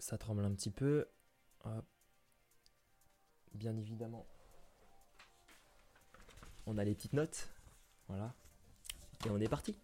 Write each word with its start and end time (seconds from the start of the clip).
ça 0.00 0.18
tremble 0.18 0.44
un 0.44 0.52
petit 0.52 0.70
peu. 0.70 1.06
Bien 3.54 3.76
évidemment, 3.76 4.26
on 6.66 6.78
a 6.78 6.84
les 6.84 6.94
petites 6.94 7.12
notes. 7.12 7.48
Voilà. 8.08 8.34
Et 9.26 9.30
on 9.30 9.38
est 9.38 9.48
parti. 9.48 9.76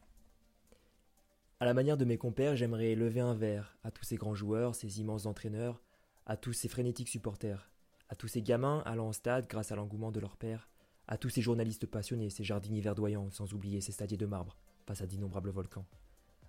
À 1.60 1.64
la 1.64 1.74
manière 1.74 1.96
de 1.96 2.04
mes 2.04 2.18
compères, 2.18 2.56
j'aimerais 2.56 2.94
lever 2.94 3.20
un 3.20 3.34
verre 3.34 3.76
à 3.82 3.90
tous 3.90 4.04
ces 4.04 4.16
grands 4.16 4.34
joueurs, 4.34 4.74
ces 4.74 5.00
immenses 5.00 5.26
entraîneurs, 5.26 5.82
à 6.26 6.36
tous 6.36 6.52
ces 6.52 6.68
frénétiques 6.68 7.08
supporters, 7.08 7.70
à 8.08 8.14
tous 8.14 8.28
ces 8.28 8.42
gamins 8.42 8.82
allant 8.84 9.08
au 9.08 9.12
stade 9.12 9.46
grâce 9.48 9.72
à 9.72 9.76
l'engouement 9.76 10.12
de 10.12 10.20
leur 10.20 10.36
père, 10.36 10.68
à 11.08 11.16
tous 11.16 11.28
ces 11.28 11.40
journalistes 11.40 11.86
passionnés, 11.86 12.30
ces 12.30 12.44
jardiniers 12.44 12.80
verdoyants, 12.80 13.30
sans 13.30 13.54
oublier 13.54 13.80
ces 13.80 13.92
stadiers 13.92 14.16
de 14.16 14.26
marbre 14.26 14.56
face 14.86 15.00
à 15.00 15.06
d'innombrables 15.06 15.50
volcans, 15.50 15.86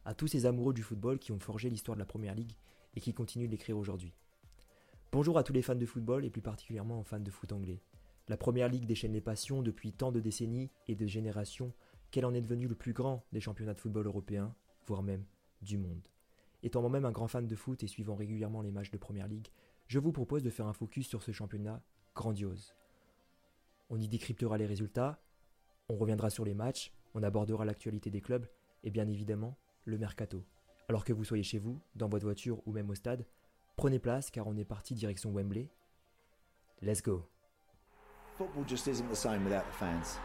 à 0.03 0.13
tous 0.13 0.27
ces 0.27 0.45
amoureux 0.45 0.73
du 0.73 0.83
football 0.83 1.19
qui 1.19 1.31
ont 1.31 1.39
forgé 1.39 1.69
l'histoire 1.69 1.95
de 1.95 2.01
la 2.01 2.05
Première 2.05 2.35
Ligue 2.35 2.53
et 2.97 2.99
qui 2.99 3.13
continuent 3.13 3.45
de 3.45 3.51
l'écrire 3.51 3.77
aujourd'hui. 3.77 4.11
Bonjour 5.11 5.37
à 5.37 5.43
tous 5.43 5.53
les 5.53 5.61
fans 5.61 5.75
de 5.75 5.85
football 5.85 6.25
et 6.25 6.31
plus 6.31 6.41
particulièrement 6.41 6.99
aux 6.99 7.03
fans 7.03 7.19
de 7.19 7.29
foot 7.29 7.51
anglais. 7.51 7.79
La 8.27 8.37
Première 8.37 8.69
Ligue 8.69 8.87
déchaîne 8.87 9.13
les 9.13 9.21
passions 9.21 9.61
depuis 9.61 9.93
tant 9.93 10.11
de 10.11 10.19
décennies 10.19 10.71
et 10.87 10.95
de 10.95 11.05
générations 11.05 11.73
qu'elle 12.09 12.25
en 12.25 12.33
est 12.33 12.41
devenue 12.41 12.67
le 12.67 12.73
plus 12.73 12.93
grand 12.93 13.23
des 13.31 13.39
championnats 13.39 13.75
de 13.75 13.79
football 13.79 14.07
européens, 14.07 14.55
voire 14.87 15.03
même 15.03 15.23
du 15.61 15.77
monde? 15.77 16.07
Étant 16.63 16.81
moi-même 16.81 17.05
un 17.05 17.11
grand 17.11 17.27
fan 17.27 17.45
de 17.45 17.55
foot 17.55 17.83
et 17.83 17.87
suivant 17.87 18.15
régulièrement 18.15 18.63
les 18.63 18.71
matchs 18.71 18.89
de 18.89 18.97
Première 18.97 19.27
Ligue, 19.27 19.49
je 19.85 19.99
vous 19.99 20.11
propose 20.11 20.41
de 20.41 20.49
faire 20.49 20.65
un 20.65 20.73
focus 20.73 21.07
sur 21.07 21.21
ce 21.21 21.31
championnat 21.31 21.83
grandiose. 22.15 22.73
On 23.91 24.01
y 24.01 24.07
décryptera 24.07 24.57
les 24.57 24.65
résultats, 24.65 25.21
on 25.87 25.97
reviendra 25.97 26.31
sur 26.31 26.45
les 26.45 26.55
matchs, 26.55 26.91
on 27.13 27.21
abordera 27.21 27.63
l'actualité 27.63 28.09
des 28.09 28.21
clubs 28.21 28.47
et 28.83 28.89
bien 28.89 29.07
évidemment 29.07 29.55
le 29.85 29.99
mercato. 29.99 30.43
Alors 30.89 31.03
que 31.03 31.11
vous 31.11 31.25
soyez 31.25 31.43
chez 31.43 31.59
vous, 31.59 31.81
dans 31.95 32.07
votre 32.07 32.23
voiture 32.23 32.61
ou 32.65 32.71
même 32.71 32.89
au 32.89 32.95
stade, 32.95 33.25
prenez 33.75 33.99
place 33.99 34.31
car 34.31 34.47
on 34.47 34.55
est 34.55 34.63
parti 34.63 34.93
direction 34.93 35.33
Wembley. 35.33 35.69
Let's 36.81 37.01
go. 37.01 37.27
Football 38.37 38.63
just 38.65 38.87
isn't 38.87 39.09
the 39.09 39.15
same 39.15 39.43
without 39.43 39.65
the 39.65 39.73
fans. 39.73 40.17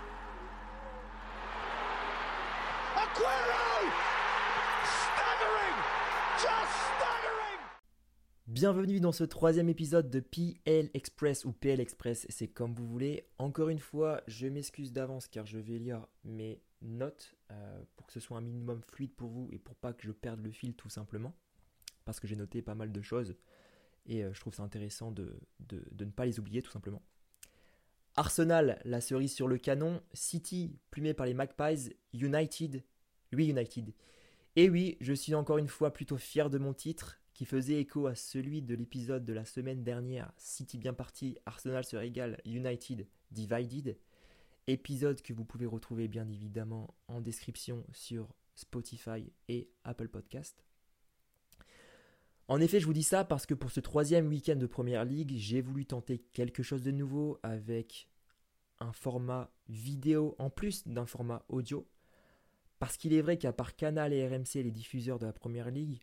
Bienvenue 8.47 9.01
dans 9.01 9.13
ce 9.13 9.25
troisième 9.25 9.69
épisode 9.69 10.11
de 10.11 10.21
PL 10.21 10.91
Express 10.95 11.45
ou 11.45 11.53
PL 11.53 11.81
Express, 11.81 12.27
c'est 12.29 12.47
comme 12.47 12.75
vous 12.75 12.87
voulez. 12.87 13.27
Encore 13.39 13.71
une 13.71 13.81
fois, 13.81 14.21
je 14.29 14.47
m'excuse 14.47 14.93
d'avance 14.93 15.27
car 15.27 15.47
je 15.47 15.59
vais 15.59 15.79
lire 15.79 16.07
mes 16.23 16.61
notes 16.83 17.35
euh, 17.51 17.83
pour 17.97 18.07
que 18.07 18.13
ce 18.13 18.21
soit 18.21 18.39
un 18.39 18.43
minimum 18.43 18.83
fluide 18.83 19.15
pour 19.15 19.31
vous 19.31 19.49
et 19.53 19.59
pour 19.59 19.75
pas 19.77 19.93
que 19.93 20.03
je 20.03 20.13
perde 20.13 20.41
le 20.41 20.51
fil 20.51 20.75
tout 20.75 20.89
simplement. 20.89 21.35
Parce 22.05 22.21
que 22.21 22.27
j'ai 22.27 22.37
noté 22.37 22.63
pas 22.63 22.75
mal 22.75 22.93
de 22.93 23.03
choses 23.03 23.37
et 24.07 24.25
euh, 24.25 24.33
je 24.33 24.41
trouve 24.41 24.55
ça 24.55 24.63
intéressant 24.63 25.11
de, 25.13 25.39
de 25.61 26.05
ne 26.05 26.11
pas 26.11 26.27
les 26.27 26.41
oublier 26.41 26.63
tout 26.63 26.71
simplement. 26.71 27.03
Arsenal, 28.17 28.81
la 28.85 29.01
cerise 29.01 29.33
sur 29.33 29.49
le 29.49 29.57
canon. 29.57 30.03
City, 30.13 30.77
plumé 30.91 31.15
par 31.15 31.27
les 31.27 31.35
Magpies. 31.35 31.95
United, 32.13 32.85
oui 33.33 33.49
United. 33.49 33.95
Et 34.57 34.69
oui, 34.69 34.99
je 35.01 35.15
suis 35.15 35.35
encore 35.35 35.59
une 35.59 35.69
fois 35.69 35.93
plutôt 35.93 36.19
fier 36.19 36.51
de 36.51 36.59
mon 36.59 36.75
titre 36.75 37.23
qui 37.33 37.47
faisait 37.47 37.81
écho 37.81 38.07
à 38.07 38.15
celui 38.15 38.61
de 38.61 38.75
l'épisode 38.75 39.25
de 39.25 39.33
la 39.33 39.47
semaine 39.47 39.83
dernière, 39.83 40.31
City 40.37 40.77
bien 40.77 40.93
parti, 40.93 41.39
Arsenal 41.47 41.85
se 41.85 41.97
régale, 41.97 42.39
United 42.45 43.07
divided. 43.31 43.97
Épisode 44.67 45.23
que 45.23 45.33
vous 45.33 45.45
pouvez 45.45 45.67
retrouver 45.67 46.09
bien 46.09 46.29
évidemment 46.29 46.95
en 47.09 47.21
description 47.21 47.85
sur 47.93 48.35
Spotify 48.55 49.33
et 49.49 49.69
Apple 49.85 50.09
Podcast. 50.09 50.65
En 52.49 52.61
effet, 52.61 52.81
je 52.81 52.87
vous 52.87 52.93
dis 52.93 53.03
ça 53.03 53.25
parce 53.25 53.47
que 53.47 53.55
pour 53.55 53.71
ce 53.71 53.81
troisième 53.81 54.29
week-end 54.29 54.57
de 54.57 54.67
Première 54.67 55.05
Ligue, 55.05 55.33
j'ai 55.37 55.61
voulu 55.63 55.87
tenter 55.87 56.19
quelque 56.33 56.63
chose 56.63 56.83
de 56.83 56.91
nouveau 56.91 57.39
avec 57.43 58.09
un 58.79 58.93
format 58.93 59.51
vidéo 59.69 60.35
en 60.39 60.51
plus 60.51 60.87
d'un 60.87 61.07
format 61.07 61.45
audio. 61.49 61.89
Parce 62.79 62.97
qu'il 62.97 63.15
est 63.15 63.23
vrai 63.23 63.39
qu'à 63.39 63.53
part 63.53 63.77
Canal 63.77 64.13
et 64.13 64.27
RMC, 64.27 64.63
les 64.63 64.71
diffuseurs 64.71 65.19
de 65.19 65.27
la 65.27 65.33
Première 65.33 65.71
Ligue, 65.71 66.01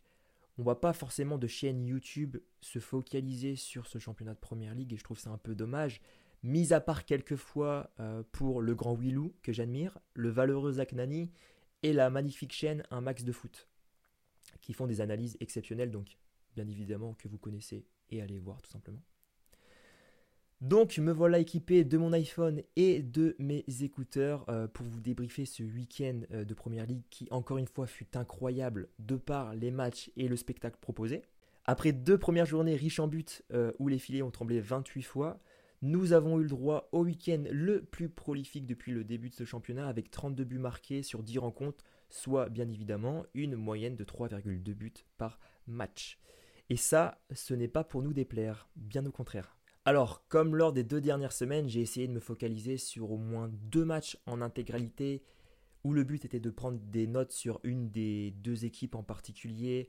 on 0.58 0.62
voit 0.62 0.80
pas 0.80 0.92
forcément 0.92 1.38
de 1.38 1.46
chaîne 1.46 1.86
YouTube 1.86 2.36
se 2.60 2.78
focaliser 2.78 3.56
sur 3.56 3.86
ce 3.86 3.98
championnat 3.98 4.34
de 4.34 4.38
Première 4.38 4.74
Ligue 4.74 4.92
et 4.92 4.96
je 4.96 5.04
trouve 5.04 5.18
ça 5.18 5.30
un 5.30 5.38
peu 5.38 5.54
dommage. 5.54 6.00
Mis 6.42 6.72
à 6.72 6.80
part 6.80 7.04
quelques 7.04 7.36
fois 7.36 7.90
euh, 8.00 8.22
pour 8.32 8.62
le 8.62 8.74
grand 8.74 8.94
Willou 8.94 9.34
que 9.42 9.52
j'admire, 9.52 9.98
le 10.14 10.30
valeureux 10.30 10.72
Zach 10.72 10.92
Nani 10.92 11.30
et 11.82 11.92
la 11.92 12.08
magnifique 12.08 12.52
chaîne 12.52 12.82
Un 12.90 13.02
Max 13.02 13.24
de 13.24 13.32
foot 13.32 13.68
qui 14.62 14.72
font 14.72 14.86
des 14.86 15.00
analyses 15.00 15.36
exceptionnelles 15.40 15.90
donc 15.90 16.18
bien 16.54 16.66
évidemment 16.66 17.14
que 17.14 17.28
vous 17.28 17.38
connaissez 17.38 17.86
et 18.08 18.22
allez 18.22 18.38
voir 18.38 18.62
tout 18.62 18.70
simplement. 18.70 19.02
Donc 20.62 20.98
me 20.98 21.12
voilà 21.12 21.38
équipé 21.38 21.84
de 21.84 21.98
mon 21.98 22.12
iPhone 22.12 22.62
et 22.76 23.02
de 23.02 23.36
mes 23.38 23.64
écouteurs 23.82 24.44
euh, 24.48 24.66
pour 24.66 24.86
vous 24.86 25.00
débriefer 25.00 25.44
ce 25.44 25.62
week-end 25.62 26.20
euh, 26.32 26.44
de 26.44 26.54
Première 26.54 26.86
Ligue 26.86 27.04
qui 27.10 27.28
encore 27.30 27.58
une 27.58 27.66
fois 27.66 27.86
fut 27.86 28.16
incroyable 28.16 28.88
de 28.98 29.16
par 29.16 29.54
les 29.54 29.70
matchs 29.70 30.10
et 30.16 30.26
le 30.26 30.36
spectacle 30.36 30.78
proposé. 30.80 31.22
Après 31.66 31.92
deux 31.92 32.16
premières 32.16 32.46
journées 32.46 32.76
riches 32.76 32.98
en 32.98 33.08
buts 33.08 33.42
où 33.78 33.88
les 33.88 33.98
filets 33.98 34.22
ont 34.22 34.30
tremblé 34.30 34.60
28 34.60 35.02
fois, 35.02 35.38
nous 35.82 36.12
avons 36.12 36.38
eu 36.38 36.42
le 36.42 36.48
droit 36.48 36.88
au 36.92 37.04
week-end 37.04 37.44
le 37.50 37.82
plus 37.82 38.08
prolifique 38.08 38.66
depuis 38.66 38.92
le 38.92 39.04
début 39.04 39.30
de 39.30 39.34
ce 39.34 39.44
championnat 39.44 39.88
avec 39.88 40.10
32 40.10 40.44
buts 40.44 40.58
marqués 40.58 41.02
sur 41.02 41.22
10 41.22 41.38
rencontres, 41.38 41.84
soit 42.10 42.48
bien 42.48 42.68
évidemment 42.68 43.24
une 43.34 43.56
moyenne 43.56 43.96
de 43.96 44.04
3,2 44.04 44.74
buts 44.74 44.92
par 45.16 45.38
match. 45.66 46.18
Et 46.68 46.76
ça, 46.76 47.20
ce 47.32 47.54
n'est 47.54 47.68
pas 47.68 47.82
pour 47.82 48.02
nous 48.02 48.12
déplaire, 48.12 48.68
bien 48.76 49.04
au 49.06 49.10
contraire. 49.10 49.56
Alors, 49.86 50.26
comme 50.28 50.54
lors 50.54 50.72
des 50.72 50.84
deux 50.84 51.00
dernières 51.00 51.32
semaines, 51.32 51.68
j'ai 51.68 51.80
essayé 51.80 52.06
de 52.06 52.12
me 52.12 52.20
focaliser 52.20 52.76
sur 52.76 53.10
au 53.10 53.16
moins 53.16 53.50
deux 53.50 53.84
matchs 53.84 54.18
en 54.26 54.42
intégralité, 54.42 55.22
où 55.82 55.94
le 55.94 56.04
but 56.04 56.24
était 56.26 56.40
de 56.40 56.50
prendre 56.50 56.78
des 56.78 57.06
notes 57.06 57.32
sur 57.32 57.58
une 57.64 57.90
des 57.90 58.32
deux 58.32 58.66
équipes 58.66 58.94
en 58.94 59.02
particulier, 59.02 59.88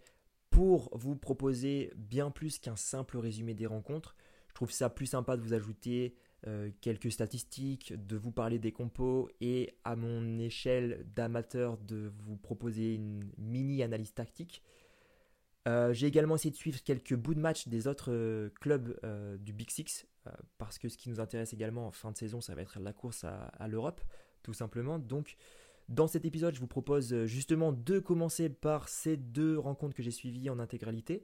pour 0.50 0.90
vous 0.94 1.16
proposer 1.16 1.92
bien 1.96 2.32
plus 2.32 2.60
qu'un 2.60 2.76
simple 2.76 3.18
résumé 3.18 3.54
des 3.54 3.68
rencontres. 3.68 4.16
Je 4.52 4.56
trouve 4.56 4.72
ça 4.72 4.90
plus 4.90 5.06
sympa 5.06 5.38
de 5.38 5.42
vous 5.42 5.54
ajouter 5.54 6.14
euh, 6.46 6.72
quelques 6.82 7.10
statistiques, 7.10 7.94
de 8.06 8.18
vous 8.18 8.32
parler 8.32 8.60
des 8.60 8.74
compos 8.74 9.30
et 9.40 9.76
à 9.86 9.96
mon 9.96 10.40
échelle 10.40 11.06
d'amateur 11.16 11.78
de 11.78 12.12
vous 12.26 12.36
proposer 12.36 12.96
une 12.96 13.32
mini 13.38 13.82
analyse 13.82 14.14
tactique. 14.14 14.62
Euh, 15.70 15.94
j'ai 15.94 16.08
également 16.08 16.36
essayé 16.36 16.52
de 16.52 16.58
suivre 16.58 16.84
quelques 16.84 17.16
bouts 17.16 17.36
de 17.36 17.40
match 17.40 17.70
des 17.70 17.88
autres 17.88 18.12
euh, 18.12 18.50
clubs 18.60 19.00
du 19.40 19.54
Big 19.54 19.70
Six, 19.70 20.06
parce 20.58 20.78
que 20.78 20.90
ce 20.90 20.98
qui 20.98 21.10
nous 21.10 21.22
intéresse 21.22 21.54
également 21.54 21.88
en 21.88 21.92
fin 21.92 22.12
de 22.12 22.18
saison, 22.18 22.42
ça 22.42 22.54
va 22.56 22.62
être 22.62 22.78
la 22.80 22.92
course 22.92 23.24
à, 23.24 23.68
l'Europe, 23.70 24.02
tout 24.44 24.54
simplement. 24.54 25.00
Donc, 25.00 25.38
dans 25.88 26.08
cet 26.08 26.26
épisode, 26.26 26.56
je 26.56 26.60
vous 26.60 26.68
propose 26.68 27.26
justement 27.26 27.72
de 27.72 28.00
commencer 28.00 28.50
par 28.50 28.90
ces 28.90 29.16
deux 29.16 29.58
rencontres 29.58 29.96
que 29.96 30.04
j'ai 30.04 30.12
suivies 30.12 30.50
en 30.50 30.60
intégralité, 30.60 31.24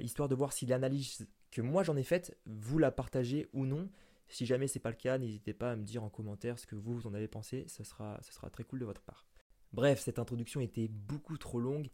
histoire 0.00 0.28
de 0.28 0.34
voir 0.34 0.52
si 0.52 0.66
l'analyse 0.66 1.26
que 1.52 1.62
moi 1.62 1.84
j'en 1.84 1.96
ai 1.96 2.02
faite, 2.02 2.36
vous 2.46 2.78
la 2.78 2.90
partagez 2.90 3.48
ou 3.52 3.64
non. 3.64 3.88
Si 4.26 4.46
jamais 4.46 4.66
c'est 4.66 4.80
pas 4.80 4.90
le 4.90 4.96
cas, 4.96 5.18
n'hésitez 5.18 5.52
pas 5.52 5.72
à 5.72 5.76
me 5.76 5.84
dire 5.84 6.02
en 6.02 6.10
commentaire 6.10 6.58
ce 6.58 6.66
que 6.66 6.74
vous 6.74 7.06
en 7.06 7.14
avez 7.14 7.28
pensé, 7.28 7.64
ce 7.68 7.84
sera, 7.84 8.18
ce 8.22 8.32
sera 8.32 8.50
très 8.50 8.64
cool 8.64 8.80
de 8.80 8.84
votre 8.84 9.02
part. 9.02 9.26
Bref, 9.72 10.00
cette 10.00 10.18
introduction 10.18 10.60
était 10.60 10.88
beaucoup 10.88 11.38
trop 11.38 11.60
longue 11.60 11.88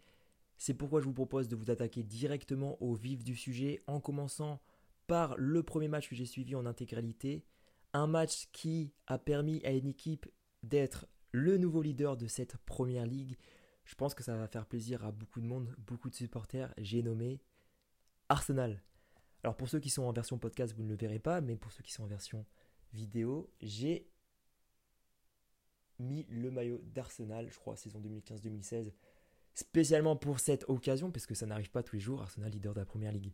c'est 0.58 0.74
pourquoi 0.74 1.00
je 1.00 1.06
vous 1.06 1.14
propose 1.14 1.48
de 1.48 1.56
vous 1.56 1.70
attaquer 1.70 2.02
directement 2.02 2.82
au 2.82 2.94
vif 2.94 3.22
du 3.22 3.36
sujet 3.36 3.80
en 3.86 4.00
commençant 4.00 4.60
par 5.06 5.36
le 5.38 5.62
premier 5.62 5.88
match 5.88 6.08
que 6.08 6.16
j'ai 6.16 6.26
suivi 6.26 6.56
en 6.56 6.66
intégralité. 6.66 7.46
Un 7.92 8.08
match 8.08 8.48
qui 8.52 8.92
a 9.06 9.18
permis 9.18 9.64
à 9.64 9.70
une 9.70 9.86
équipe 9.86 10.26
d'être 10.64 11.06
le 11.30 11.56
nouveau 11.56 11.80
leader 11.80 12.16
de 12.16 12.26
cette 12.26 12.56
première 12.58 13.06
ligue. 13.06 13.38
Je 13.84 13.94
pense 13.94 14.14
que 14.14 14.24
ça 14.24 14.36
va 14.36 14.48
faire 14.48 14.66
plaisir 14.66 15.04
à 15.04 15.12
beaucoup 15.12 15.40
de 15.40 15.46
monde, 15.46 15.74
beaucoup 15.78 16.10
de 16.10 16.14
supporters. 16.14 16.74
J'ai 16.76 17.02
nommé 17.02 17.40
Arsenal. 18.28 18.82
Alors 19.44 19.56
pour 19.56 19.68
ceux 19.68 19.80
qui 19.80 19.90
sont 19.90 20.02
en 20.02 20.12
version 20.12 20.38
podcast, 20.38 20.74
vous 20.74 20.82
ne 20.82 20.88
le 20.88 20.96
verrez 20.96 21.18
pas, 21.18 21.40
mais 21.40 21.56
pour 21.56 21.72
ceux 21.72 21.82
qui 21.82 21.92
sont 21.92 22.04
en 22.04 22.08
version 22.08 22.44
vidéo, 22.92 23.50
j'ai 23.60 24.08
mis 25.98 26.26
le 26.28 26.50
maillot 26.50 26.80
d'Arsenal, 26.94 27.48
je 27.50 27.58
crois, 27.58 27.76
saison 27.76 28.00
2015-2016 28.00 28.92
spécialement 29.58 30.14
pour 30.14 30.38
cette 30.38 30.64
occasion, 30.68 31.10
parce 31.10 31.26
que 31.26 31.34
ça 31.34 31.44
n'arrive 31.44 31.70
pas 31.70 31.82
tous 31.82 31.96
les 31.96 32.00
jours, 32.00 32.22
Arsenal 32.22 32.50
leader 32.50 32.74
de 32.74 32.78
la 32.78 32.86
Première 32.86 33.10
Ligue. 33.12 33.32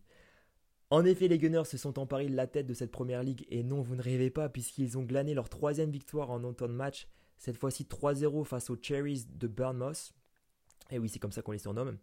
En 0.90 1.04
effet, 1.04 1.28
les 1.28 1.38
Gunners 1.38 1.66
se 1.66 1.76
sont 1.76 1.98
emparés 1.98 2.28
de 2.28 2.34
la 2.34 2.46
tête 2.46 2.66
de 2.66 2.72
cette 2.72 2.90
Première 2.90 3.22
Ligue, 3.22 3.46
et 3.50 3.62
non, 3.62 3.82
vous 3.82 3.94
ne 3.94 4.02
rêvez 4.02 4.30
pas, 4.30 4.48
puisqu'ils 4.48 4.96
ont 4.96 5.02
glané 5.02 5.34
leur 5.34 5.50
troisième 5.50 5.90
victoire 5.90 6.30
en 6.30 6.42
automne 6.44 6.72
match, 6.72 7.08
cette 7.36 7.58
fois-ci 7.58 7.84
3-0 7.84 8.44
face 8.44 8.70
aux 8.70 8.78
Cherries 8.80 9.26
de 9.28 9.46
Bournemouth. 9.46 10.14
Et 10.90 10.98
oui, 10.98 11.08
c'est 11.10 11.18
comme 11.18 11.32
ça 11.32 11.42
qu'on 11.42 11.52
les 11.52 11.58
surnomme. 11.58 11.98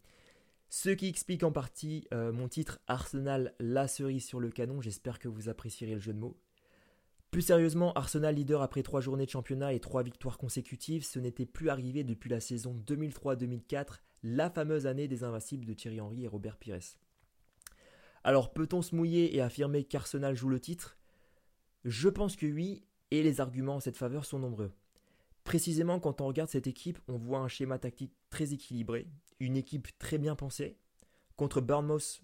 Ce 0.74 0.90
qui 0.90 1.08
explique 1.08 1.44
en 1.44 1.52
partie 1.52 2.08
euh, 2.14 2.32
mon 2.32 2.48
titre 2.48 2.80
Arsenal, 2.88 3.54
la 3.60 3.90
cerise 3.90 4.24
sur 4.24 4.40
le 4.40 4.50
canon. 4.50 4.80
J'espère 4.80 5.20
que 5.20 5.28
vous 5.28 5.50
apprécierez 5.50 5.96
le 5.96 6.00
jeu 6.00 6.14
de 6.14 6.18
mots. 6.18 6.40
Plus 7.30 7.42
sérieusement, 7.42 7.92
Arsenal 7.92 8.36
leader 8.36 8.62
après 8.62 8.82
trois 8.82 9.02
journées 9.02 9.26
de 9.26 9.32
championnat 9.32 9.74
et 9.74 9.82
trois 9.82 10.02
victoires 10.02 10.38
consécutives, 10.38 11.04
ce 11.04 11.20
n'était 11.20 11.46
plus 11.46 11.70
arrivé 11.70 12.06
depuis 12.06 12.30
la 12.30 12.40
saison 12.40 12.82
2003-2004 12.88 14.00
la 14.24 14.50
fameuse 14.50 14.88
année 14.88 15.10
des 15.10 15.26
invincibles 15.26 15.66
de 15.66 15.74
Thierry 15.74 16.00
Henry 16.00 16.24
et 16.24 16.30
Robert 16.30 16.56
Pires. 16.56 16.96
Alors 18.24 18.54
peut-on 18.54 18.82
se 18.82 18.96
mouiller 18.96 19.36
et 19.36 19.42
affirmer 19.42 19.84
qu'Arsenal 19.84 20.38
joue 20.38 20.48
le 20.48 20.62
titre? 20.62 20.98
Je 21.84 22.08
pense 22.08 22.38
que 22.38 22.46
oui, 22.46 22.86
et 23.12 23.24
les 23.24 23.42
arguments 23.42 23.76
en 23.76 23.82
cette 23.82 23.98
faveur 23.98 24.24
sont 24.24 24.40
nombreux. 24.40 24.72
Précisément 25.44 26.00
quand 26.00 26.22
on 26.22 26.28
regarde 26.28 26.50
cette 26.50 26.68
équipe, 26.68 27.00
on 27.10 27.18
voit 27.18 27.40
un 27.40 27.50
schéma 27.50 27.78
tactique 27.78 28.14
très 28.30 28.54
équilibré, 28.54 29.10
une 29.42 29.58
équipe 29.58 29.88
très 29.98 30.20
bien 30.20 30.36
pensée. 30.36 30.78
Contre 31.36 31.62
Bournemouth, 31.62 32.22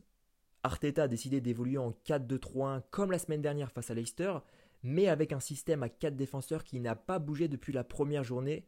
Arteta 0.62 1.04
a 1.04 1.08
décidé 1.08 1.42
d'évoluer 1.42 1.80
en 1.80 1.92
4-2-3-1 2.06 2.84
comme 2.92 3.12
la 3.12 3.18
semaine 3.18 3.42
dernière 3.42 3.72
face 3.72 3.90
à 3.90 3.96
Leicester, 3.96 4.38
mais 4.84 5.08
avec 5.08 5.34
un 5.34 5.40
système 5.40 5.82
à 5.82 5.90
4 5.90 6.16
défenseurs 6.16 6.64
qui 6.64 6.80
n'a 6.80 6.96
pas 6.96 7.18
bougé 7.18 7.48
depuis 7.48 7.74
la 7.74 7.84
première 7.84 8.24
journée, 8.24 8.68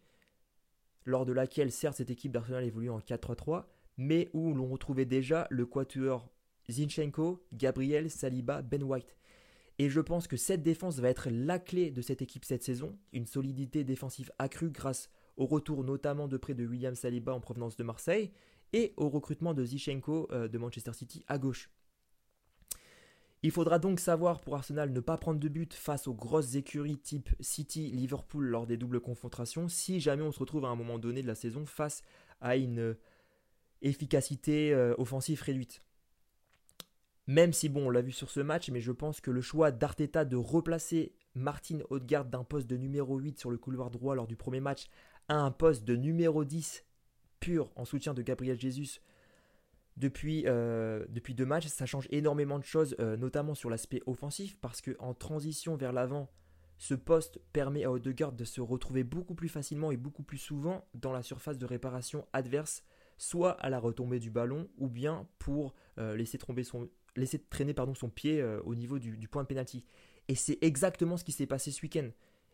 lors 1.06 1.28
de 1.28 1.34
laquelle 1.34 1.72
certes 1.72 1.98
cette 1.98 2.10
équipe 2.10 2.32
d'Arsenal 2.32 2.64
évoluait 2.64 2.90
en 2.90 3.00
4-3-3, 3.00 3.66
mais 3.98 4.30
où 4.34 4.54
l'on 4.54 4.68
retrouvait 4.68 5.06
déjà 5.06 5.46
le 5.52 5.68
quatuor 5.68 6.28
Zinchenko, 6.72 7.46
Gabriel, 7.54 8.10
Saliba, 8.10 8.64
Ben 8.64 8.82
White. 8.82 9.16
Et 9.78 9.90
je 9.90 10.02
pense 10.02 10.28
que 10.28 10.38
cette 10.38 10.64
défense 10.64 11.00
va 11.00 11.10
être 11.10 11.30
la 11.30 11.60
clé 11.60 11.92
de 11.92 12.02
cette 12.02 12.24
équipe 12.24 12.46
cette 12.46 12.64
saison, 12.64 12.98
une 13.14 13.28
solidité 13.28 13.84
défensive 13.84 14.32
accrue 14.40 14.72
grâce 14.72 15.10
au 15.40 15.46
retour 15.46 15.84
notamment 15.84 16.28
de 16.28 16.38
près 16.38 16.54
de 16.54 16.66
William 16.66 16.94
Saliba 16.94 17.34
en 17.34 17.40
provenance 17.40 17.78
de 17.78 17.84
Marseille 17.84 18.32
et 18.74 18.94
au 18.98 19.10
recrutement 19.10 19.54
de 19.54 19.64
Zinchenko 19.64 20.28
euh, 20.32 20.48
de 20.48 20.58
Manchester 20.58 20.94
City 20.94 21.24
à 21.28 21.40
gauche. 21.40 21.72
Il 23.42 23.52
faudra 23.52 23.80
donc 23.80 24.02
savoir 24.02 24.42
pour 24.42 24.56
Arsenal 24.56 24.92
ne 24.92 25.00
pas 25.00 25.18
prendre 25.18 25.40
de 25.40 25.48
but 25.48 25.74
face 25.74 26.08
aux 26.08 26.14
grosses 26.14 26.56
écuries 26.56 26.98
type 26.98 27.30
City, 27.40 27.90
Liverpool 27.90 28.46
lors 28.46 28.68
des 28.68 28.76
doubles 28.76 29.00
confrontations 29.00 29.70
si 29.70 30.02
jamais 30.02 30.24
on 30.24 30.34
se 30.34 30.40
retrouve 30.40 30.66
à 30.66 30.68
un 30.68 30.76
moment 30.76 31.00
donné 31.00 31.22
de 31.22 31.28
la 31.28 31.36
saison 31.36 31.66
face 31.66 32.04
à 32.42 32.58
une 32.58 32.98
efficacité 33.82 34.74
euh, 34.74 34.94
offensive 34.98 35.42
réduite. 35.42 35.82
Même 37.28 37.54
si, 37.54 37.70
bon, 37.70 37.88
on 37.88 37.90
l'a 37.92 38.02
vu 38.02 38.12
sur 38.12 38.30
ce 38.30 38.42
match, 38.42 38.70
mais 38.72 38.82
je 38.82 38.92
pense 38.92 39.22
que 39.22 39.32
le 39.32 39.40
choix 39.40 39.72
d'Arteta 39.72 40.26
de 40.26 40.36
replacer 40.36 41.14
Martin 41.36 41.78
Odegaard 41.92 42.26
d'un 42.26 42.44
poste 42.44 42.68
de 42.68 42.76
numéro 42.76 43.18
8 43.18 43.40
sur 43.40 43.52
le 43.52 43.58
couloir 43.58 43.90
droit 43.90 44.16
lors 44.16 44.28
du 44.28 44.36
premier 44.36 44.60
match 44.60 44.88
à 45.30 45.36
un 45.36 45.52
poste 45.52 45.86
de 45.86 45.96
numéro 45.96 46.44
10 46.44 46.86
pur 47.40 47.72
en 47.76 47.86
soutien 47.86 48.14
de 48.14 48.22
Gabriel 48.22 48.60
Jesus 48.60 49.00
depuis, 50.00 50.44
euh, 50.48 51.06
depuis 51.10 51.36
deux 51.36 51.46
matchs, 51.46 51.68
ça 51.68 51.86
change 51.86 52.08
énormément 52.10 52.58
de 52.58 52.64
choses, 52.64 52.96
euh, 53.00 53.18
notamment 53.18 53.54
sur 53.54 53.70
l'aspect 53.70 54.02
offensif, 54.06 54.58
parce 54.62 54.82
qu'en 54.82 55.14
transition 55.14 55.76
vers 55.76 55.92
l'avant, 55.92 56.32
ce 56.78 56.94
poste 56.94 57.42
permet 57.52 57.84
à 57.84 57.92
Odegaard 57.92 58.32
de 58.32 58.46
se 58.46 58.62
retrouver 58.62 59.04
beaucoup 59.04 59.36
plus 59.36 59.50
facilement 59.50 59.92
et 59.92 59.98
beaucoup 59.98 60.24
plus 60.24 60.38
souvent 60.38 60.88
dans 60.94 61.12
la 61.12 61.22
surface 61.22 61.58
de 61.58 61.66
réparation 61.66 62.26
adverse, 62.32 62.86
soit 63.18 63.52
à 63.52 63.70
la 63.70 63.78
retombée 63.78 64.20
du 64.20 64.32
ballon, 64.32 64.70
ou 64.78 64.88
bien 64.88 65.28
pour 65.38 65.74
euh, 65.98 66.16
laisser 66.16 66.40
son, 66.64 66.90
laisser 67.18 67.38
traîner 67.38 67.74
pardon, 67.74 67.94
son 67.94 68.10
pied 68.10 68.42
au 68.64 68.76
niveau 68.76 69.00
du, 69.00 69.28
point 69.28 69.44
de 69.44 69.48
pénalty. 69.48 69.84
Et 70.30 70.36
c'est 70.36 70.60
exactement 70.62 71.18
ce 71.18 71.26
qui 71.26 71.34
s'est 71.34 71.46
passé 71.46 71.72
ce 71.72 71.82
week-end. 71.82 72.10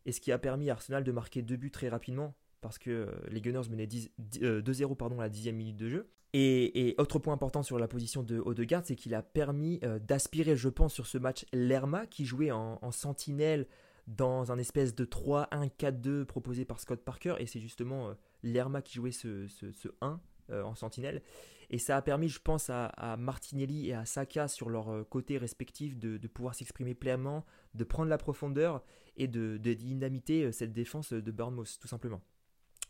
Et 0.07 0.11
ce 0.11 0.19
qui 0.19 0.31
a 0.31 0.39
permis 0.39 0.71
à 0.71 0.73
Arsenal 0.73 1.03
de 1.03 1.11
marquer 1.11 1.43
deux 1.43 1.57
buts 1.57 1.71
très 1.71 1.89
rapidement, 1.89 2.33
parce 2.65 2.79
que 2.79 2.89
euh, 2.89 3.11
les 3.29 3.41
Gunners 3.41 3.69
menaient 3.69 3.85
2-0 3.85 4.11
euh, 4.43 4.95
pardon, 4.95 5.19
à 5.19 5.23
la 5.23 5.29
dixième 5.29 5.55
minute 5.55 5.77
de 5.77 5.87
jeu. 5.87 6.09
Et, 6.33 6.95
autre 6.97 7.19
point 7.19 7.33
important 7.33 7.63
sur 7.63 7.77
la 7.77 7.87
position 7.87 8.23
de 8.23 8.39
Odegaard, 8.39 8.81
c'est 8.83 8.95
qu'il 8.95 9.13
a 9.13 9.21
permis 9.21 9.79
d'aspirer, 10.05 10.57
je 10.57 10.67
pense, 10.67 10.93
sur 10.93 11.07
ce 11.07 11.17
match 11.17 11.45
Lerma, 11.53 12.07
qui 12.07 12.25
jouait 12.25 12.51
en, 12.51 12.91
sentinelle 12.91 13.67
dans 14.07 14.51
un 14.51 14.57
espèce 14.57 14.95
de 14.95 15.05
3-1-4-2 15.05 16.25
proposé 16.25 16.65
par 16.65 16.81
Scott 16.81 16.99
Parker. 17.05 17.35
Et 17.39 17.45
c'est 17.45 17.61
justement 17.61 18.13
Lerma 18.43 18.81
qui 18.81 18.95
jouait 18.95 19.13
ce, 19.13 19.47
ce, 19.47 19.71
ce 19.71 19.87
1 20.01 20.19
en 20.51 20.75
sentinelle. 20.75 21.21
Et 21.69 21.77
ça 21.77 21.97
a 21.97 22.01
permis, 22.01 22.29
je 22.29 22.39
pense, 22.39 22.69
à, 22.69 23.15
Martinelli 23.17 23.89
et 23.89 23.93
à 23.93 24.05
Saka 24.05 24.47
sur 24.47 24.69
leur 24.69 24.89
euh, 24.89 25.03
côté 25.03 25.37
respectif 25.37 25.97
de, 25.97 26.27
pouvoir 26.27 26.55
s'exprimer 26.55 26.93
pleinement, 26.93 27.45
de 27.73 27.83
prendre 27.83 28.09
la 28.09 28.17
profondeur 28.17 28.83
et 29.17 29.27
de, 29.27 29.57
dynamiter 29.57 30.43
euh, 30.43 30.51
cette 30.51 30.73
défense 30.73 31.13
de 31.13 31.31
Bournemouth, 31.31 31.77
tout 31.79 31.87
simplement. 31.87 32.21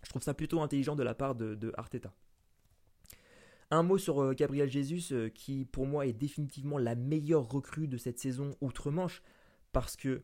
Je 0.05 0.09
trouve 0.09 0.23
ça 0.23 0.33
plutôt 0.33 0.61
intelligent 0.61 0.95
de 0.95 1.03
la 1.03 1.13
part 1.13 1.35
de, 1.35 1.73
Arteta. 1.75 2.13
Un 3.71 3.83
mot 3.83 3.97
sur 3.97 4.21
euh, 4.21 4.33
Gabriel 4.33 4.69
Jesus, 4.69 5.31
qui 5.33 5.65
pour 5.65 5.87
moi 5.87 6.05
est 6.05 6.13
définitivement 6.13 6.77
la 6.77 6.95
meilleure 6.95 7.49
recrue 7.49 7.87
de 7.87 7.97
cette 7.97 8.19
saison 8.19 8.55
outre-Manche, 8.61 9.21
parce 9.71 9.95
que 9.95 10.23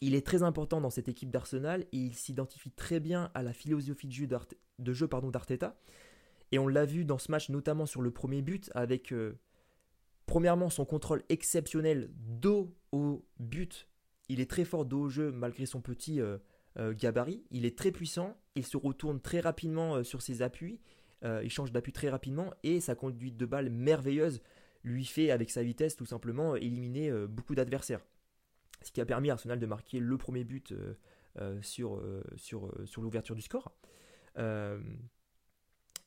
il 0.00 0.14
est 0.14 0.26
très 0.26 0.42
important 0.42 0.80
dans 0.80 0.90
cette 0.90 1.08
équipe 1.08 1.30
d'Arsenal 1.30 1.82
et 1.92 1.98
il 1.98 2.14
s'identifie 2.14 2.70
très 2.70 3.00
bien 3.00 3.30
à 3.34 3.42
la 3.42 3.52
philosophie 3.52 4.08
de 4.08 4.92
jeu 4.92 5.06
d'Arteta. 5.06 5.76
Et 6.52 6.58
on 6.58 6.66
l'a 6.66 6.84
vu 6.84 7.04
dans 7.04 7.18
ce 7.18 7.30
match, 7.30 7.48
notamment 7.48 7.86
sur 7.86 8.02
le 8.02 8.10
premier 8.10 8.42
but, 8.42 8.70
avec 8.74 9.12
euh, 9.12 9.38
premièrement 10.26 10.70
son 10.70 10.84
contrôle 10.84 11.22
exceptionnel 11.28 12.10
dos 12.16 12.74
au 12.92 13.24
but. 13.38 13.88
Il 14.28 14.40
est 14.40 14.50
très 14.50 14.64
fort 14.64 14.84
dos 14.84 15.02
au 15.02 15.08
jeu 15.08 15.32
malgré 15.32 15.66
son 15.66 15.80
petit 15.80 16.20
euh, 16.20 16.38
euh, 16.78 16.94
gabarit. 16.94 17.44
Il 17.50 17.64
est 17.66 17.76
très 17.76 17.92
puissant. 17.92 18.39
Il 18.56 18.66
se 18.66 18.76
retourne 18.76 19.20
très 19.20 19.40
rapidement 19.40 20.02
sur 20.02 20.22
ses 20.22 20.42
appuis. 20.42 20.80
il 21.22 21.50
change 21.50 21.72
d'appui 21.72 21.92
très 21.92 22.10
rapidement 22.10 22.52
et 22.62 22.80
sa 22.80 22.94
conduite 22.94 23.36
de 23.36 23.46
balle 23.46 23.70
merveilleuse 23.70 24.40
lui 24.82 25.04
fait, 25.04 25.30
avec 25.30 25.50
sa 25.50 25.62
vitesse, 25.62 25.94
tout 25.94 26.06
simplement 26.06 26.56
éliminer 26.56 27.12
beaucoup 27.28 27.54
d'adversaires. 27.54 28.00
Ce 28.82 28.90
qui 28.90 29.00
a 29.00 29.06
permis 29.06 29.30
à 29.30 29.34
Arsenal 29.34 29.58
de 29.58 29.66
marquer 29.66 30.00
le 30.00 30.18
premier 30.18 30.42
but 30.42 30.74
sur, 31.60 32.02
l'ouverture 32.98 33.36
du 33.36 33.42
score. 33.42 33.72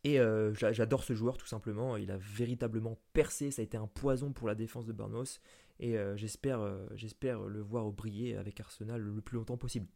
Et 0.04 0.20
euh, 0.20 0.54
j'adore 0.54 1.04
ce 1.04 1.14
joueur 1.14 1.38
tout 1.38 1.48
simplement. 1.48 1.96
Il 1.96 2.12
a 2.12 2.18
véritablement 2.18 3.00
percé. 3.14 3.52
Ça 3.52 3.62
a 3.62 3.64
été 3.64 3.78
un 3.78 3.88
poison 3.88 4.34
pour 4.34 4.48
la 4.48 4.56
défense 4.56 4.86
de 4.86 4.92
Bournemouth. 4.92 5.40
Et 5.80 5.98
euh, 5.98 6.16
euh, 6.46 6.88
j'espère 6.96 7.42
le 7.42 7.62
voir 7.62 7.92
briller 7.92 8.36
avec 8.36 8.60
Arsenal 8.60 9.02
le 9.02 9.22
plus 9.22 9.38
longtemps 9.38 9.58
possible. 9.58 9.88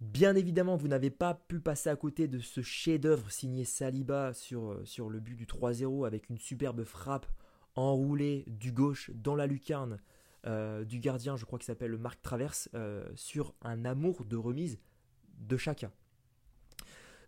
Bien 0.00 0.34
évidemment, 0.34 0.76
vous 0.76 0.88
n'avez 0.88 1.10
pas 1.10 1.34
pu 1.34 1.60
passer 1.60 1.90
à 1.90 1.96
côté 1.96 2.26
de 2.26 2.38
ce 2.38 2.62
chef-d'œuvre 2.62 3.30
signé 3.30 3.64
Saliba 3.64 4.32
sur, 4.32 4.80
sur 4.84 5.10
le 5.10 5.20
but 5.20 5.36
du 5.36 5.46
3-0 5.46 6.06
avec 6.06 6.30
une 6.30 6.38
superbe 6.38 6.84
frappe 6.84 7.26
enroulée 7.74 8.44
du 8.46 8.72
gauche 8.72 9.10
dans 9.14 9.36
la 9.36 9.46
lucarne 9.46 9.98
du 10.86 11.00
gardien, 11.00 11.36
je 11.36 11.44
crois 11.44 11.58
qu'il 11.58 11.66
s'appelle 11.66 11.98
Marc 11.98 12.22
Traverse, 12.22 12.70
sur 13.14 13.54
un 13.60 13.84
amour 13.84 14.24
de 14.24 14.36
remise 14.36 14.78
de 15.38 15.58
chacun. 15.58 15.92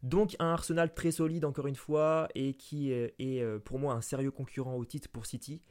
Donc 0.02 0.34
un 0.40 0.52
Arsenal 0.52 0.92
très 0.94 1.12
solide 1.12 1.44
encore 1.44 1.68
une 1.68 1.76
fois 1.76 2.28
et 2.34 2.54
qui 2.54 2.90
est, 2.90 3.14
euh, 3.20 3.58
pour 3.60 3.78
moi 3.78 3.94
un 3.94 4.00
sérieux 4.00 4.32
concurrent 4.32 4.74
au 4.74 4.84
titre 4.84 5.08
pour 5.08 5.26
City. 5.26 5.62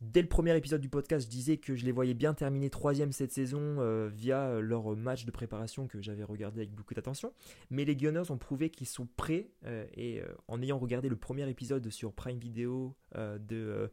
Dès 0.00 0.22
le 0.22 0.28
premier 0.28 0.56
épisode 0.56 0.80
du 0.80 0.88
podcast, 0.88 1.26
je 1.26 1.30
disais 1.30 1.56
que 1.56 1.74
je 1.76 1.84
les 1.84 1.92
voyais 1.92 2.14
bien 2.14 2.34
terminer 2.34 2.68
troisième 2.68 3.12
cette 3.12 3.32
saison 3.32 3.60
euh, 3.78 4.08
via 4.12 4.60
leur 4.60 4.96
match 4.96 5.24
de 5.24 5.30
préparation 5.30 5.86
que 5.86 6.02
j'avais 6.02 6.24
regardé 6.24 6.60
avec 6.60 6.72
beaucoup 6.72 6.94
d'attention. 6.94 7.32
Mais 7.70 7.84
les 7.84 7.96
Gunners 7.96 8.30
ont 8.30 8.36
prouvé 8.36 8.70
qu'ils 8.70 8.86
sont 8.86 9.08
prêts 9.16 9.50
euh, 9.64 9.86
et 9.96 10.20
en 10.48 10.60
ayant 10.60 10.78
regardé 10.78 11.08
le 11.08 11.16
premier 11.16 11.48
épisode 11.48 11.88
sur 11.90 12.12
Prime 12.12 12.38
Video 12.38 12.94
de 13.14 13.90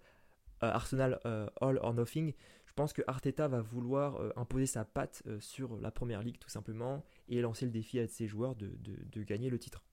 Arsenal 0.60 1.20
All 1.60 1.80
or 1.82 1.94
Nothing, 1.94 2.34
je 2.66 2.74
pense 2.74 2.94
que 2.94 3.02
Arteta 3.08 3.48
va 3.48 3.62
vouloir 3.62 4.20
imposer 4.38 4.66
sa 4.66 4.86
patte 4.86 5.24
sur 5.40 5.78
la 5.80 5.92
première 5.92 6.24
ligue 6.24 6.40
tout 6.40 6.50
simplement 6.50 7.04
et 7.30 7.42
lancer 7.42 7.66
le 7.66 7.72
défi 7.72 8.00
à 8.00 8.08
ses 8.08 8.28
joueurs 8.28 8.56
de, 8.56 9.24
gagner 9.24 9.50
le 9.50 9.60
titre. 9.60 9.84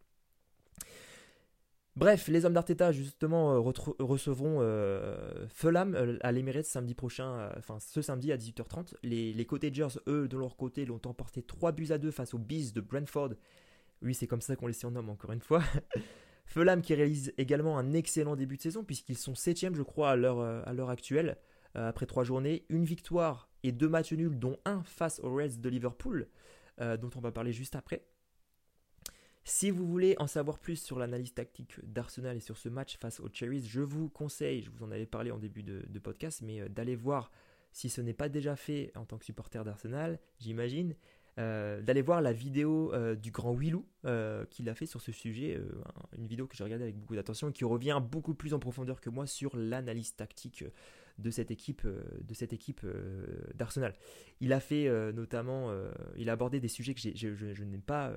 Bref, 1.98 2.28
les 2.28 2.44
hommes 2.44 2.52
d'Arteta 2.52 2.92
justement 2.92 3.54
euh, 3.54 3.58
recevront 3.58 4.58
euh, 4.60 5.48
Fulham 5.48 5.96
euh, 5.96 6.16
à 6.20 6.30
l'Emirates 6.30 6.64
samedi 6.64 6.94
prochain, 6.94 7.50
enfin 7.58 7.80
ce 7.80 8.00
samedi 8.02 8.30
à 8.30 8.36
18h30. 8.36 8.94
Les, 9.02 9.32
les 9.32 9.44
Cottagers, 9.44 9.98
eux, 10.06 10.28
de 10.28 10.36
leur 10.38 10.56
côté, 10.56 10.84
l'ont 10.84 11.00
emporté 11.06 11.42
3 11.42 11.72
buts 11.72 11.88
à 11.90 11.98
2 11.98 12.12
face 12.12 12.34
aux 12.34 12.38
Bees 12.38 12.70
de 12.72 12.80
Brentford. 12.80 13.30
Oui, 14.02 14.14
c'est 14.14 14.28
comme 14.28 14.40
ça 14.40 14.54
qu'on 14.54 14.68
les 14.68 14.74
surnomme 14.74 15.10
encore 15.10 15.32
une 15.32 15.40
fois. 15.40 15.60
Fulham 16.46 16.82
qui 16.82 16.94
réalise 16.94 17.34
également 17.36 17.76
un 17.78 17.92
excellent 17.92 18.36
début 18.36 18.58
de 18.58 18.62
saison 18.62 18.84
puisqu'ils 18.84 19.18
sont 19.18 19.34
7 19.34 19.74
je 19.74 19.82
crois 19.82 20.12
à 20.12 20.16
l'heure 20.16 20.90
actuelle 20.90 21.36
après 21.74 22.06
3 22.06 22.22
journées. 22.22 22.64
Une 22.68 22.84
victoire 22.84 23.50
et 23.64 23.72
deux 23.72 23.88
matchs 23.88 24.12
nuls 24.12 24.38
dont 24.38 24.56
un 24.64 24.84
face 24.84 25.18
aux 25.24 25.34
Reds 25.34 25.58
de 25.58 25.68
Liverpool. 25.68 26.28
Euh, 26.80 26.96
dont 26.96 27.10
on 27.16 27.20
va 27.20 27.32
parler 27.32 27.52
juste 27.52 27.74
après. 27.74 28.04
Si 29.48 29.70
vous 29.70 29.86
voulez 29.86 30.14
en 30.18 30.26
savoir 30.26 30.58
plus 30.58 30.76
sur 30.76 30.98
l'analyse 30.98 31.32
tactique 31.32 31.80
d'Arsenal 31.82 32.36
et 32.36 32.40
sur 32.40 32.58
ce 32.58 32.68
match 32.68 32.98
face 32.98 33.18
aux 33.18 33.30
Cherries, 33.32 33.64
je 33.64 33.80
vous 33.80 34.10
conseille, 34.10 34.60
je 34.60 34.68
vous 34.70 34.84
en 34.84 34.90
avais 34.90 35.06
parlé 35.06 35.30
en 35.30 35.38
début 35.38 35.62
de, 35.62 35.98
podcast, 35.98 36.42
mais 36.44 36.60
euh, 36.60 36.68
d'aller 36.68 36.94
voir, 36.94 37.32
si 37.72 37.88
ce 37.88 38.02
n'est 38.02 38.12
pas 38.12 38.28
déjà 38.28 38.56
fait 38.56 38.92
en 38.94 39.06
tant 39.06 39.16
que 39.16 39.24
supporter 39.24 39.64
d'Arsenal, 39.64 40.18
j'imagine, 40.38 40.94
euh, 41.38 41.80
d'aller 41.80 42.02
voir 42.02 42.20
la 42.20 42.34
vidéo 42.34 42.92
du 43.16 43.30
grand 43.30 43.54
Willou 43.54 43.86
qu'il 44.50 44.68
a 44.68 44.74
fait 44.74 44.86
sur 44.86 45.00
ce 45.00 45.12
sujet, 45.12 45.58
une 46.18 46.26
vidéo 46.26 46.46
que 46.46 46.54
j'ai 46.54 46.64
regardée 46.64 46.84
avec 46.84 46.98
beaucoup 46.98 47.14
d'attention 47.14 47.48
et 47.48 47.52
qui 47.52 47.64
revient 47.64 48.02
beaucoup 48.04 48.34
plus 48.34 48.52
en 48.52 48.58
profondeur 48.58 49.00
que 49.00 49.08
moi 49.08 49.26
sur 49.26 49.56
l'analyse 49.56 50.14
tactique 50.14 50.62
de 51.18 51.30
cette 51.30 51.50
équipe, 51.50 51.82
euh, 51.84 52.02
de 52.22 52.34
cette 52.34 52.52
équipe 52.52 52.80
euh, 52.84 53.26
d'Arsenal. 53.54 53.94
Il 54.40 54.52
a 54.52 54.60
fait 54.60 54.86
euh, 54.86 55.12
notamment, 55.12 55.72
il 56.16 56.30
a 56.30 56.32
abordé 56.32 56.60
des 56.60 56.68
sujets 56.68 56.94
que 56.94 57.00
je, 57.00 57.64
n'ai 57.64 57.78
pas 57.78 58.12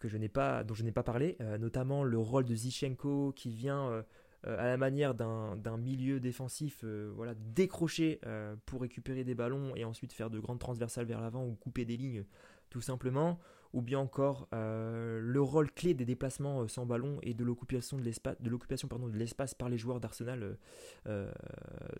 que 0.00 0.08
je 0.08 0.16
n'ai 0.16 0.28
pas, 0.28 0.64
dont 0.64 0.74
je 0.74 0.82
n'ai 0.82 0.90
pas 0.90 1.04
parlé, 1.04 1.36
notamment 1.60 2.02
le 2.02 2.18
rôle 2.18 2.44
de 2.44 2.54
Zichenko 2.54 3.32
qui 3.36 3.50
vient 3.50 4.04
à 4.42 4.66
la 4.66 4.76
manière 4.76 5.14
d'un 5.14 5.76
milieu 5.76 6.18
défensif, 6.18 6.84
voilà, 7.14 7.34
décrocher 7.34 8.20
pour 8.66 8.80
récupérer 8.80 9.22
des 9.22 9.34
ballons 9.34 9.76
et 9.76 9.84
ensuite 9.84 10.12
faire 10.12 10.30
de 10.30 10.40
grandes 10.40 10.58
transversales 10.58 11.06
vers 11.06 11.20
l'avant 11.20 11.46
ou 11.46 11.54
couper 11.54 11.84
des 11.84 11.96
lignes 11.96 12.24
tout 12.70 12.80
simplement, 12.80 13.38
ou 13.72 13.82
bien 13.82 13.98
encore 13.98 14.48
le 14.52 15.40
rôle 15.40 15.70
clé 15.70 15.92
des 15.92 16.06
déplacements 16.06 16.66
sans 16.66 16.86
ballon 16.86 17.18
et 17.22 17.34
de 17.34 17.44
l'occupation 17.44 17.98
de 17.98 18.02
l'espace, 18.02 18.40
de 18.40 19.18
l'espace 19.18 19.54
par 19.54 19.68
les 19.68 19.76
joueurs 19.76 20.00
d'Arsenal, 20.00 20.56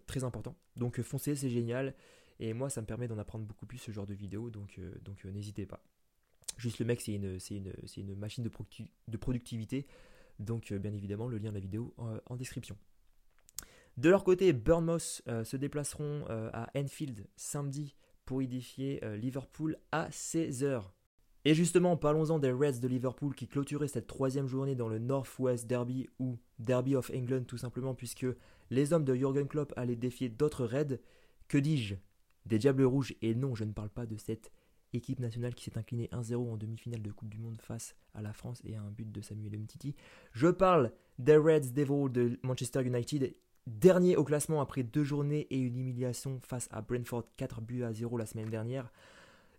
très 0.07 0.25
important. 0.25 0.57
Donc 0.77 1.01
foncez, 1.03 1.35
c'est 1.37 1.51
génial. 1.51 1.95
Et 2.43 2.55
moi, 2.55 2.71
ça 2.71 2.81
me 2.81 2.87
permet 2.87 3.07
d'en 3.07 3.19
apprendre 3.19 3.45
beaucoup 3.45 3.67
plus 3.67 3.77
ce 3.77 3.91
genre 3.91 4.07
de 4.07 4.15
vidéo, 4.15 4.49
donc 4.49 4.81
n'hésitez 5.27 5.67
pas. 5.67 5.85
Juste 6.57 6.79
le 6.79 6.85
mec, 6.85 7.01
c'est 7.01 7.15
une, 7.15 7.39
une, 7.51 7.73
une, 7.97 8.15
machine 8.17 8.45
de, 8.45 9.17
productivité. 9.17 9.87
Donc, 10.39 10.73
euh, 10.73 10.79
bien 10.79 10.93
évidemment, 10.93 11.27
le 11.27 11.39
lien 11.39 11.51
de 11.51 11.55
la 11.55 11.61
vidéo 11.61 11.95
en, 12.27 12.37
description. 12.37 12.77
De 13.97 14.11
leur 14.11 14.25
côté, 14.25 14.53
Bournemouth 14.53 15.23
euh, 15.29 15.45
se 15.45 15.57
déplaceront 15.57 16.25
euh, 16.29 16.51
à 16.53 16.71
Enfield 16.77 17.27
samedi 17.37 17.95
pour 18.25 18.43
y 18.43 18.47
défier 18.47 19.01
Liverpool 19.17 19.77
à 19.91 20.09
16h. 20.11 20.85
Et 21.45 21.55
justement, 21.55 21.97
parlons-en 21.97 22.39
des 22.39 22.53
Reds 22.53 22.81
de 22.81 22.87
Liverpool 22.87 23.35
qui 23.35 23.49
clôturaient 23.49 23.89
cette 23.89 24.07
troisième 24.07 24.47
journée 24.47 24.75
dans 24.75 24.89
le 24.89 24.99
Northwest 24.99 25.67
Derby 25.67 26.09
ou 26.19 26.39
Derby 26.59 26.95
of 26.95 27.11
England 27.11 27.45
tout 27.45 27.57
simplement 27.57 27.95
puisque 27.95 28.27
les 28.69 28.93
hommes 28.93 29.05
de 29.05 29.15
Jürgen 29.15 29.49
Klopp 29.49 29.73
allaient 29.77 29.97
défier 29.97 30.29
d'autres 30.29 30.67
Reds. 30.67 30.99
Que 31.49 31.59
dis-je? 31.59 31.97
Des 32.47 32.59
Diables 32.59 32.85
Rouges? 32.85 33.15
Et 33.23 33.35
non, 33.35 33.55
je 33.55 33.65
ne 33.65 33.73
parle 33.73 33.89
pas 33.89 34.07
de 34.07 34.17
cette 34.17 34.53
équipe 34.93 35.21
nationale 35.21 35.55
qui 35.55 35.65
s'est 35.65 35.79
inclinée 35.79 36.09
1-0 36.13 36.53
en 36.53 36.57
demi-finale 36.57 37.03
de 37.03 37.11
Coupe 37.11 37.29
du 37.29 37.39
Monde 37.39 37.61
face 37.61 37.95
à 38.15 38.23
la 38.23 38.33
France 38.33 38.61
et 38.65 38.77
à 38.77 38.83
un 38.83 38.91
but 38.91 39.11
de 39.11 39.21
Samuel 39.21 39.55
Umtiti. 39.55 39.95
Je 40.33 40.49
parle 40.49 40.93
des 41.19 41.37
Reds 41.37 41.73
Devils 41.73 42.11
de 42.11 42.39
Manchester 42.43 42.83
United, 42.83 43.35
dernier 43.67 44.17
au 44.17 44.25
classement 44.25 44.61
après 44.61 44.83
deux 44.83 45.05
journées 45.05 45.47
et 45.51 45.59
une 45.59 45.77
humiliation 45.77 46.41
face 46.41 46.69
à 46.71 46.83
Brentford 46.83 47.25
4 47.37 47.61
buts 47.61 47.85
à 47.85 47.93
0 47.93 48.17
la 48.17 48.27
semaine 48.27 48.51
dernière. 48.51 48.93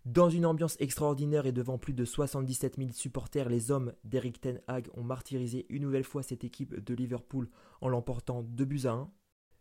Dans 0.04 0.28
une 0.28 0.46
ambiance 0.46 0.76
extraordinaire 0.80 1.46
et 1.46 1.52
devant 1.52 1.78
plus 1.78 1.92
de 1.92 2.04
77 2.04 2.76
000 2.76 2.90
supporters, 2.90 3.48
les 3.48 3.70
hommes 3.70 3.92
d'Eric 4.02 4.40
Ten 4.40 4.60
Hag 4.66 4.88
ont 4.94 5.04
martyrisé 5.04 5.64
une 5.68 5.82
nouvelle 5.82 6.02
fois 6.02 6.24
cette 6.24 6.42
équipe 6.42 6.74
de 6.74 6.94
Liverpool 6.94 7.48
en 7.80 7.88
l'emportant 7.88 8.42
2 8.42 8.64
buts 8.64 8.80
à 8.86 8.92
1. 8.92 9.10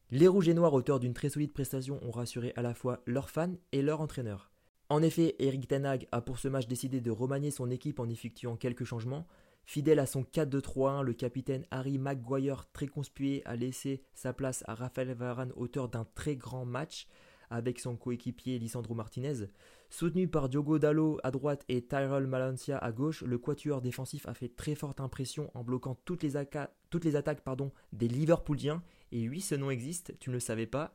Les 0.09 0.27
Rouges 0.27 0.49
et 0.49 0.53
Noirs, 0.53 0.73
auteurs 0.73 0.99
d'une 0.99 1.13
très 1.13 1.29
solide 1.29 1.53
prestation, 1.53 1.99
ont 2.03 2.11
rassuré 2.11 2.53
à 2.55 2.63
la 2.63 2.73
fois 2.73 3.01
leurs 3.05 3.29
fans 3.29 3.53
et 3.71 3.81
leurs 3.81 4.01
entraîneurs. 4.01 4.50
En 4.91 5.01
effet, 5.03 5.37
Eric 5.39 5.69
Tanag 5.69 6.05
a 6.11 6.19
pour 6.19 6.37
ce 6.37 6.49
match 6.49 6.67
décidé 6.67 6.99
de 6.99 7.11
remanier 7.11 7.49
son 7.49 7.71
équipe 7.71 8.01
en 8.01 8.09
effectuant 8.09 8.57
quelques 8.57 8.83
changements. 8.83 9.25
Fidèle 9.63 9.99
à 9.99 10.05
son 10.05 10.23
4-2-3-1, 10.23 11.03
le 11.03 11.13
capitaine 11.13 11.65
Harry 11.71 11.97
Maguire, 11.97 12.67
très 12.73 12.87
conspué, 12.87 13.41
a 13.45 13.55
laissé 13.55 14.03
sa 14.13 14.33
place 14.33 14.65
à 14.67 14.75
Rafael 14.75 15.13
Varane, 15.13 15.53
auteur 15.55 15.87
d'un 15.87 16.05
très 16.13 16.35
grand 16.35 16.65
match, 16.65 17.07
avec 17.49 17.79
son 17.79 17.95
coéquipier 17.95 18.59
Lisandro 18.59 18.93
Martinez. 18.93 19.45
Soutenu 19.89 20.27
par 20.27 20.49
Diogo 20.49 20.77
Dallo 20.77 21.19
à 21.23 21.31
droite 21.31 21.63
et 21.69 21.83
Tyrell 21.83 22.27
Malancia 22.27 22.77
à 22.77 22.91
gauche, 22.91 23.21
le 23.21 23.37
quatuor 23.37 23.79
défensif 23.79 24.27
a 24.27 24.33
fait 24.33 24.53
très 24.53 24.75
forte 24.75 24.99
impression 24.99 25.51
en 25.53 25.63
bloquant 25.63 25.95
toutes 26.03 26.23
les, 26.23 26.35
attaques 26.35 27.45
des 27.93 28.09
Liverpooliens. 28.09 28.83
Et 29.13 29.29
oui, 29.29 29.39
ce 29.39 29.55
nom 29.55 29.71
existe, 29.71 30.19
tu 30.19 30.31
ne 30.31 30.33
le 30.33 30.41
savais 30.41 30.67
pas, 30.67 30.93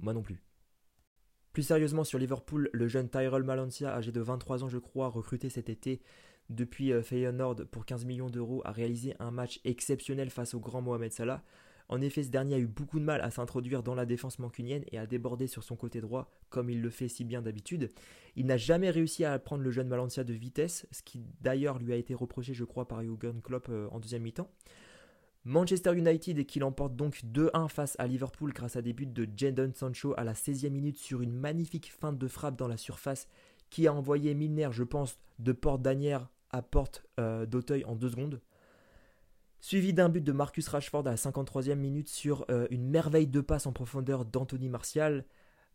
moi 0.00 0.12
non 0.12 0.20
plus. 0.20 0.42
Plus 1.52 1.64
sérieusement 1.64 2.04
sur 2.04 2.18
Liverpool, 2.18 2.70
le 2.72 2.88
jeune 2.88 3.10
Tyrell 3.10 3.42
Malancia, 3.42 3.94
âgé 3.94 4.10
de 4.10 4.20
23 4.20 4.64
ans 4.64 4.68
je 4.68 4.78
crois, 4.78 5.08
recruté 5.08 5.50
cet 5.50 5.68
été 5.68 6.00
depuis 6.48 6.92
euh, 6.92 7.02
Feyenoord 7.02 7.66
pour 7.70 7.84
15 7.84 8.06
millions 8.06 8.30
d'euros, 8.30 8.62
a 8.64 8.72
réalisé 8.72 9.14
un 9.18 9.30
match 9.30 9.60
exceptionnel 9.64 10.30
face 10.30 10.54
au 10.54 10.60
grand 10.60 10.80
Mohamed 10.80 11.12
Salah. 11.12 11.42
En 11.88 12.00
effet, 12.00 12.22
ce 12.22 12.30
dernier 12.30 12.54
a 12.54 12.58
eu 12.58 12.66
beaucoup 12.66 12.98
de 12.98 13.04
mal 13.04 13.20
à 13.20 13.30
s'introduire 13.30 13.82
dans 13.82 13.94
la 13.94 14.06
défense 14.06 14.38
mancunienne 14.38 14.84
et 14.92 14.98
à 14.98 15.06
déborder 15.06 15.46
sur 15.46 15.62
son 15.62 15.76
côté 15.76 16.00
droit, 16.00 16.30
comme 16.48 16.70
il 16.70 16.80
le 16.80 16.88
fait 16.88 17.08
si 17.08 17.22
bien 17.22 17.42
d'habitude. 17.42 17.90
Il 18.34 18.46
n'a 18.46 18.56
jamais 18.56 18.88
réussi 18.88 19.26
à 19.26 19.38
prendre 19.38 19.62
le 19.62 19.70
jeune 19.70 19.88
Malancia 19.88 20.24
de 20.24 20.32
vitesse, 20.32 20.86
ce 20.90 21.02
qui 21.02 21.20
d'ailleurs 21.42 21.78
lui 21.78 21.92
a 21.92 21.96
été 21.96 22.14
reproché, 22.14 22.54
je 22.54 22.64
crois, 22.64 22.88
par 22.88 23.02
Jürgen 23.02 23.42
Klopp 23.42 23.66
euh, 23.68 23.88
en 23.90 24.00
deuxième 24.00 24.22
mi-temps. 24.22 24.48
Manchester 25.44 25.96
United 25.96 26.46
qui 26.46 26.60
l'emporte 26.60 26.94
donc 26.94 27.20
2-1 27.24 27.68
face 27.68 27.96
à 27.98 28.06
Liverpool 28.06 28.52
grâce 28.52 28.76
à 28.76 28.82
des 28.82 28.92
buts 28.92 29.06
de 29.06 29.28
Jadon 29.36 29.72
Sancho 29.74 30.14
à 30.16 30.22
la 30.22 30.34
16e 30.34 30.70
minute 30.70 30.98
sur 30.98 31.20
une 31.20 31.32
magnifique 31.32 31.92
feinte 31.92 32.16
de 32.16 32.28
frappe 32.28 32.56
dans 32.56 32.68
la 32.68 32.76
surface 32.76 33.26
qui 33.68 33.88
a 33.88 33.92
envoyé 33.92 34.34
Milner, 34.34 34.68
je 34.70 34.84
pense, 34.84 35.18
de 35.40 35.52
porte 35.52 35.82
d'Anière 35.82 36.28
à 36.50 36.62
porte 36.62 37.04
euh, 37.18 37.44
d'Auteuil 37.46 37.84
en 37.86 37.96
deux 37.96 38.10
secondes. 38.10 38.40
Suivi 39.60 39.92
d'un 39.92 40.08
but 40.08 40.22
de 40.22 40.32
Marcus 40.32 40.68
Rashford 40.68 41.06
à 41.06 41.10
la 41.10 41.16
53e 41.16 41.74
minute 41.74 42.08
sur 42.08 42.44
euh, 42.50 42.66
une 42.70 42.88
merveille 42.88 43.26
de 43.26 43.40
passe 43.40 43.66
en 43.66 43.72
profondeur 43.72 44.24
d'Anthony 44.24 44.68
Martial. 44.68 45.24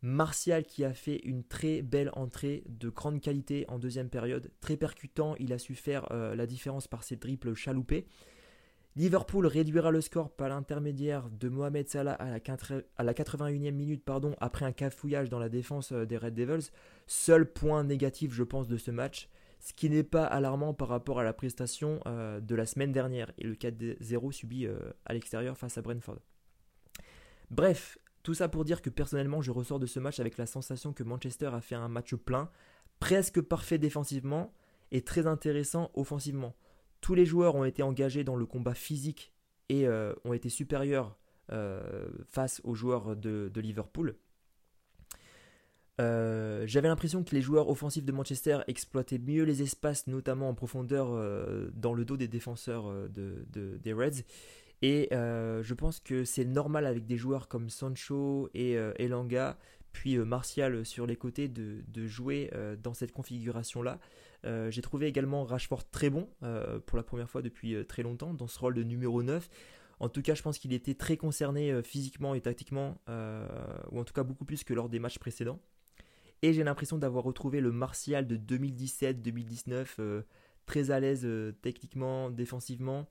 Martial 0.02 0.64
qui 0.64 0.86
a 0.86 0.94
fait 0.94 1.18
une 1.26 1.44
très 1.44 1.82
belle 1.82 2.12
entrée 2.14 2.64
de 2.68 2.90
grande 2.90 3.20
qualité 3.20 3.66
en 3.68 3.80
deuxième 3.80 4.10
période, 4.10 4.52
très 4.62 4.78
percutant, 4.78 5.36
il 5.40 5.52
a 5.52 5.58
su 5.58 5.74
faire 5.74 6.08
euh, 6.12 6.36
la 6.36 6.46
différence 6.46 6.88
par 6.88 7.04
ses 7.04 7.18
triples 7.18 7.54
chaloupés. 7.56 8.06
Liverpool 8.98 9.46
réduira 9.46 9.92
le 9.92 10.02
score 10.02 10.32
par 10.32 10.50
l'intermédiaire 10.50 11.30
de 11.30 11.50
Mohamed 11.50 11.88
Salah 11.88 12.14
à 12.14 12.32
la, 13.04 13.14
81e 13.14 13.72
minute 13.72 14.04
pardon, 14.04 14.36
après 14.40 14.66
un 14.66 14.72
cafouillage 14.72 15.30
dans 15.30 15.38
la 15.38 15.50
défense 15.50 15.92
euh, 15.92 16.06
des 16.08 16.18
Red 16.18 16.34
Devils. 16.34 16.72
Seul 17.06 17.46
point 17.46 17.84
négatif, 17.84 18.34
je 18.34 18.42
pense, 18.42 18.68
de 18.68 18.76
ce 18.76 18.90
match, 18.90 19.30
ce 19.60 19.74
qui 19.74 19.92
n'est 19.92 20.02
pas 20.02 20.26
alarmant 20.26 20.74
par 20.74 20.88
rapport 20.88 21.20
à 21.20 21.24
la 21.24 21.32
prestation 21.32 22.00
euh, 22.08 22.40
de 22.40 22.56
la 22.56 22.66
semaine 22.66 22.92
dernière 22.92 23.32
et 23.38 23.44
le 23.44 23.54
4-0 23.54 24.32
subi 24.32 24.66
euh, 24.66 24.80
à 25.06 25.14
l'extérieur 25.14 25.56
face 25.56 25.78
à 25.78 25.84
Brentford. 25.84 26.18
Bref, 27.52 28.00
tout 28.24 28.34
ça 28.34 28.50
pour 28.50 28.66
dire 28.66 28.82
que 28.82 28.90
personnellement, 28.90 29.44
je 29.44 29.52
ressors 29.52 29.78
de 29.78 29.86
ce 29.86 30.00
match 30.00 30.20
avec 30.20 30.40
la 30.40 30.48
sensation 30.48 30.92
que 30.92 31.04
Manchester 31.04 31.52
a 31.54 31.62
fait 31.62 31.76
un 31.76 31.88
match 31.88 32.16
plein, 32.16 32.50
presque 33.00 33.42
parfait 33.42 33.78
défensivement 33.78 34.52
et 34.92 35.04
très 35.04 35.28
intéressant 35.28 35.92
offensivement. 35.94 36.56
Tous 37.02 37.16
les 37.16 37.26
joueurs 37.26 37.56
ont 37.56 37.64
été 37.64 37.84
engagés 37.84 38.24
dans 38.24 38.36
le 38.36 38.46
combat 38.46 38.74
physique 38.74 39.34
et 39.70 39.88
euh, 39.88 40.14
ont 40.26 40.34
été 40.34 40.50
supérieurs 40.50 41.18
euh, 41.52 42.08
face 42.30 42.62
aux 42.64 42.76
joueurs 42.76 43.16
de, 43.16 43.52
Liverpool. 43.56 44.16
Euh, 46.00 46.64
j'avais 46.68 46.88
l'impression 46.88 47.24
que 47.24 47.34
les 47.34 47.42
joueurs 47.42 47.70
offensifs 47.70 48.06
de 48.06 48.12
Manchester 48.12 48.60
exploitaient 48.68 49.18
mieux 49.18 49.44
les 49.44 49.62
espaces, 49.64 50.08
notamment 50.08 50.50
en 50.50 50.54
profondeur 50.54 51.08
dans 51.74 51.94
le 51.94 52.06
dos 52.06 52.18
des 52.18 52.28
défenseurs 52.28 52.92
des 53.10 53.94
Reds. 53.94 54.24
Et 54.84 55.10
je 55.12 55.74
pense 55.74 56.00
que 56.00 56.24
c'est 56.24 56.46
normal 56.46 56.86
avec 56.86 57.06
des 57.06 57.18
joueurs 57.18 57.48
comme 57.48 57.70
Sancho 57.70 58.50
et 58.54 58.74
Elanga, 59.00 59.58
puis 59.92 60.18
Martial 60.18 60.86
sur 60.86 61.08
les 61.08 61.16
côtés, 61.16 61.48
de, 61.48 61.84
de 61.88 62.06
jouer 62.06 62.52
dans 62.84 62.94
cette 62.94 63.12
configuration-là. 63.12 64.00
Euh, 64.46 64.70
j'ai 64.72 64.82
trouvé 64.82 65.08
également 65.08 65.44
Rashford 65.44 65.90
très 65.90 66.10
bon 66.10 66.30
euh, 66.44 66.80
pour 66.80 66.98
la 66.98 67.04
première 67.04 67.30
fois 67.30 67.42
depuis 67.42 67.76
euh, 67.76 67.84
très 67.84 68.04
longtemps 68.04 68.34
dans 68.34 68.48
ce 68.48 68.60
rôle 68.60 68.76
de 68.76 68.84
numéro 68.84 69.24
9. 69.24 69.50
En 70.00 70.10
tout 70.10 70.22
cas, 70.22 70.36
je 70.36 70.44
pense 70.44 70.60
qu'il 70.60 70.74
était 70.74 70.94
très 70.94 71.18
concerné 71.18 71.82
physiquement 71.82 72.36
et 72.36 72.42
tactiquement, 72.42 73.02
ou 73.92 74.00
en 74.00 74.04
tout 74.04 74.14
cas 74.14 74.22
beaucoup 74.22 74.46
plus 74.46 74.64
que 74.64 74.76
lors 74.76 74.90
des 74.90 75.00
matchs 75.00 75.18
précédents. 75.18 75.60
Et 76.44 76.54
j'ai 76.54 76.64
l'impression 76.64 77.00
d'avoir 77.00 77.24
retrouvé 77.24 77.62
le 77.62 77.72
Martial 77.72 78.28
de 78.28 78.38
2017-2019, 78.38 80.22
très 80.68 80.92
à 80.92 81.00
l'aise 81.00 81.28
techniquement, 81.64 82.30
défensivement. 82.30 83.08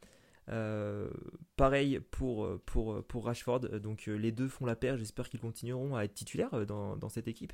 pareil 1.56 1.98
pour, 2.12 2.48
pour, 2.66 3.02
pour 3.02 3.24
Rashford, 3.24 3.80
donc 3.80 4.06
les 4.06 4.30
deux 4.30 4.46
font 4.46 4.64
la 4.64 4.76
paire, 4.76 4.96
j'espère 4.96 5.28
qu'ils 5.28 5.40
continueront 5.40 5.96
à 5.96 6.04
être 6.04 6.14
titulaires 6.14 6.66
dans, 6.66 6.96
dans 6.96 7.08
cette 7.08 7.26
équipe. 7.26 7.52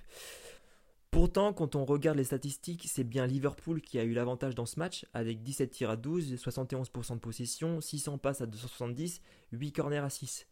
Pourtant, 1.12 1.52
quand 1.52 1.76
on 1.76 1.84
regarde 1.84 2.16
les 2.16 2.24
statistiques, 2.24 2.86
c'est 2.88 3.04
bien 3.04 3.26
Liverpool 3.26 3.82
qui 3.82 3.98
a 3.98 4.02
eu 4.02 4.14
l'avantage 4.14 4.54
dans 4.54 4.64
ce 4.64 4.78
match, 4.78 5.04
avec 5.12 5.42
17 5.42 5.70
tirs 5.70 5.90
à 5.90 5.96
12, 5.96 6.36
71% 6.36 7.14
de 7.14 7.18
possession, 7.18 7.82
600 7.82 8.16
passes 8.16 8.40
à 8.40 8.46
270, 8.46 9.20
8 9.52 9.72
corners 9.72 9.98
à 9.98 10.08
6. 10.08 10.46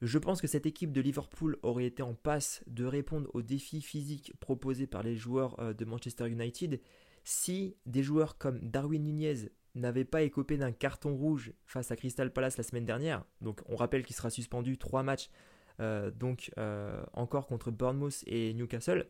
Je 0.00 0.18
pense 0.18 0.40
que 0.40 0.46
cette 0.46 0.64
équipe 0.64 0.90
de 0.90 1.02
Liverpool 1.02 1.58
aurait 1.62 1.84
été 1.84 2.02
en 2.02 2.14
passe 2.14 2.64
de 2.66 2.86
répondre 2.86 3.28
aux 3.34 3.42
défis 3.42 3.82
physiques 3.82 4.32
proposés 4.40 4.86
par 4.86 5.02
les 5.02 5.16
joueurs 5.16 5.60
euh, 5.60 5.74
de 5.74 5.84
Manchester 5.84 6.30
United 6.30 6.80
si 7.22 7.76
des 7.84 8.02
joueurs 8.02 8.38
comme 8.38 8.60
Darwin 8.60 9.04
Nunez 9.04 9.50
n'avaient 9.74 10.06
pas 10.06 10.22
écopé 10.22 10.56
d'un 10.56 10.72
carton 10.72 11.14
rouge 11.14 11.52
face 11.66 11.90
à 11.90 11.96
Crystal 11.96 12.32
Palace 12.32 12.56
la 12.56 12.64
semaine 12.64 12.86
dernière. 12.86 13.22
Donc 13.42 13.60
on 13.66 13.76
rappelle 13.76 14.02
qu'il 14.02 14.16
sera 14.16 14.30
suspendu 14.30 14.78
3 14.78 15.02
matchs, 15.02 15.28
euh, 15.80 16.10
donc 16.10 16.52
euh, 16.56 17.04
encore 17.12 17.46
contre 17.46 17.70
Bournemouth 17.70 18.24
et 18.26 18.54
Newcastle. 18.54 19.06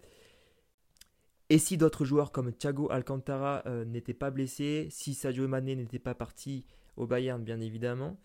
Et 1.54 1.58
si 1.58 1.76
d'autres 1.76 2.04
joueurs 2.04 2.32
comme 2.32 2.52
Thiago 2.52 2.90
Alcantara 2.90 3.62
euh, 3.66 3.84
n'étaient 3.84 4.12
pas 4.12 4.32
blessés, 4.32 4.88
si 4.90 5.14
Sadio 5.14 5.46
Mané 5.46 5.76
n'était 5.76 6.00
pas 6.00 6.12
parti 6.12 6.66
au 6.96 7.06
Bayern, 7.06 7.44
bien 7.44 7.60
évidemment. 7.60 8.18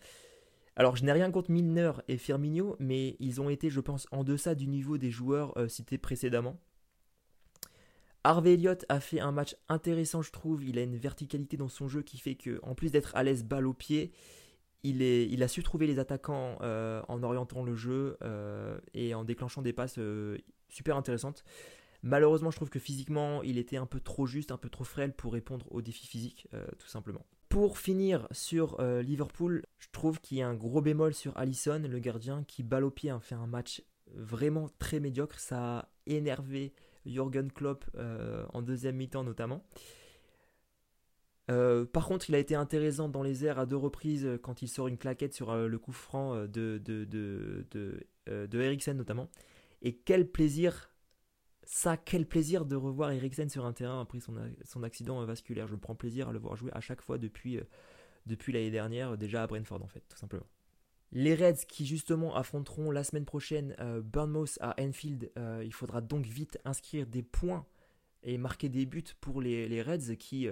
Alors, 0.74 0.96
je 0.96 1.04
n'ai 1.04 1.12
rien 1.12 1.30
contre 1.30 1.52
Milner 1.52 1.92
et 2.08 2.16
Firmino, 2.16 2.74
mais 2.80 3.14
ils 3.20 3.40
ont 3.40 3.48
été, 3.48 3.70
je 3.70 3.78
pense, 3.78 4.08
en 4.10 4.24
deçà 4.24 4.56
du 4.56 4.66
niveau 4.66 4.98
des 4.98 5.12
joueurs 5.12 5.56
euh, 5.58 5.68
cités 5.68 5.96
précédemment. 5.96 6.58
Harvey 8.24 8.54
Elliott 8.54 8.84
a 8.88 8.98
fait 8.98 9.20
un 9.20 9.30
match 9.30 9.54
intéressant, 9.68 10.22
je 10.22 10.32
trouve. 10.32 10.64
Il 10.64 10.76
a 10.76 10.82
une 10.82 10.96
verticalité 10.96 11.56
dans 11.56 11.68
son 11.68 11.86
jeu 11.86 12.02
qui 12.02 12.18
fait 12.18 12.34
que, 12.34 12.58
en 12.64 12.74
plus 12.74 12.90
d'être 12.90 13.14
à 13.14 13.22
l'aise 13.22 13.44
balle 13.44 13.68
au 13.68 13.74
pied, 13.74 14.10
il, 14.82 15.02
est, 15.02 15.28
il 15.28 15.44
a 15.44 15.46
su 15.46 15.62
trouver 15.62 15.86
les 15.86 16.00
attaquants 16.00 16.58
en 16.60 17.22
orientant 17.22 17.62
le 17.62 17.76
jeu 17.76 18.18
et 18.92 19.14
en 19.14 19.22
déclenchant 19.22 19.62
des 19.62 19.72
passes 19.72 20.00
super 20.68 20.96
intéressantes. 20.96 21.44
Malheureusement, 22.02 22.50
je 22.50 22.56
trouve 22.56 22.70
que 22.70 22.78
physiquement, 22.78 23.42
il 23.42 23.58
était 23.58 23.76
un 23.76 23.86
peu 23.86 24.00
trop 24.00 24.26
juste, 24.26 24.52
un 24.52 24.56
peu 24.56 24.68
trop 24.68 24.84
frêle 24.84 25.12
pour 25.12 25.32
répondre 25.32 25.66
aux 25.70 25.82
défis 25.82 26.06
physiques, 26.06 26.48
tout 26.78 26.86
simplement. 26.86 27.26
Pour 27.48 27.78
finir 27.78 28.26
sur 28.30 28.80
Liverpool, 28.80 29.64
je 29.78 29.88
trouve 29.92 30.20
qu'il 30.20 30.38
y 30.38 30.42
a 30.42 30.48
un 30.48 30.54
gros 30.54 30.80
bémol 30.80 31.12
sur 31.12 31.36
Allison, 31.36 31.82
le 31.86 31.98
gardien, 31.98 32.44
qui 32.44 32.62
balle 32.62 32.84
au 32.84 32.90
pied, 32.90 33.10
a 33.10 33.20
fait 33.20 33.34
un 33.34 33.46
match 33.46 33.82
vraiment 34.14 34.68
très 34.78 35.00
médiocre. 35.00 35.38
Ça 35.38 35.78
a 35.78 35.88
énervé 36.06 36.72
Jürgen 37.06 37.50
Klopp 37.50 37.84
euh, 37.96 38.44
en 38.52 38.62
deuxième 38.62 38.96
mi-temps 38.96 39.24
notamment. 39.24 39.64
Euh, 41.50 41.84
par 41.84 42.06
contre, 42.06 42.30
il 42.30 42.34
a 42.36 42.38
été 42.38 42.54
intéressant 42.54 43.08
dans 43.08 43.22
les 43.22 43.44
airs 43.44 43.58
à 43.58 43.66
deux 43.66 43.76
reprises 43.76 44.24
euh, 44.24 44.38
quand 44.38 44.62
il 44.62 44.68
sort 44.68 44.86
une 44.86 44.98
claquette 44.98 45.34
sur 45.34 45.54
le 45.54 45.78
coup 45.78 45.92
franc 45.92 46.34
de, 46.46 46.80
de, 46.84 47.04
de, 47.04 47.66
de, 48.26 48.60
Eriksen 48.60 48.96
notamment. 48.96 49.28
Et 49.82 49.96
quel 49.96 50.30
plaisir, 50.30 50.89
ça, 51.72 51.96
quel 51.96 52.26
plaisir 52.26 52.64
de 52.64 52.74
revoir 52.74 53.12
Eriksen 53.12 53.48
sur 53.48 53.64
un 53.64 53.72
terrain 53.72 54.00
après 54.00 54.18
son, 54.18 54.82
accident 54.82 55.24
vasculaire. 55.24 55.68
Je 55.68 55.76
prends 55.76 55.94
plaisir 55.94 56.28
à 56.28 56.32
le 56.32 56.40
voir 56.40 56.56
jouer 56.56 56.72
à 56.74 56.80
chaque 56.80 57.00
fois 57.00 57.16
depuis, 57.16 57.60
depuis 58.26 58.52
l'année 58.52 58.72
dernière, 58.72 59.16
déjà 59.16 59.44
à 59.44 59.46
Brentford 59.46 59.80
en 59.80 59.86
fait, 59.86 60.02
tout 60.08 60.18
simplement. 60.18 60.46
Les 61.12 61.36
Reds 61.36 61.64
qui 61.68 61.86
justement 61.86 62.34
affronteront 62.34 62.90
la 62.90 63.04
semaine 63.04 63.24
prochaine 63.24 63.76
euh, 63.78 64.00
Burnmouth 64.00 64.58
à 64.60 64.74
Enfield, 64.82 65.30
euh, 65.38 65.62
il 65.64 65.72
faudra 65.72 66.00
donc 66.00 66.26
vite 66.26 66.58
inscrire 66.64 67.06
des 67.06 67.22
points 67.22 67.64
et 68.24 68.36
marquer 68.36 68.68
des 68.68 68.84
buts 68.84 69.04
pour 69.20 69.40
les, 69.40 69.80
Reds 69.80 70.16
qui 70.16 70.48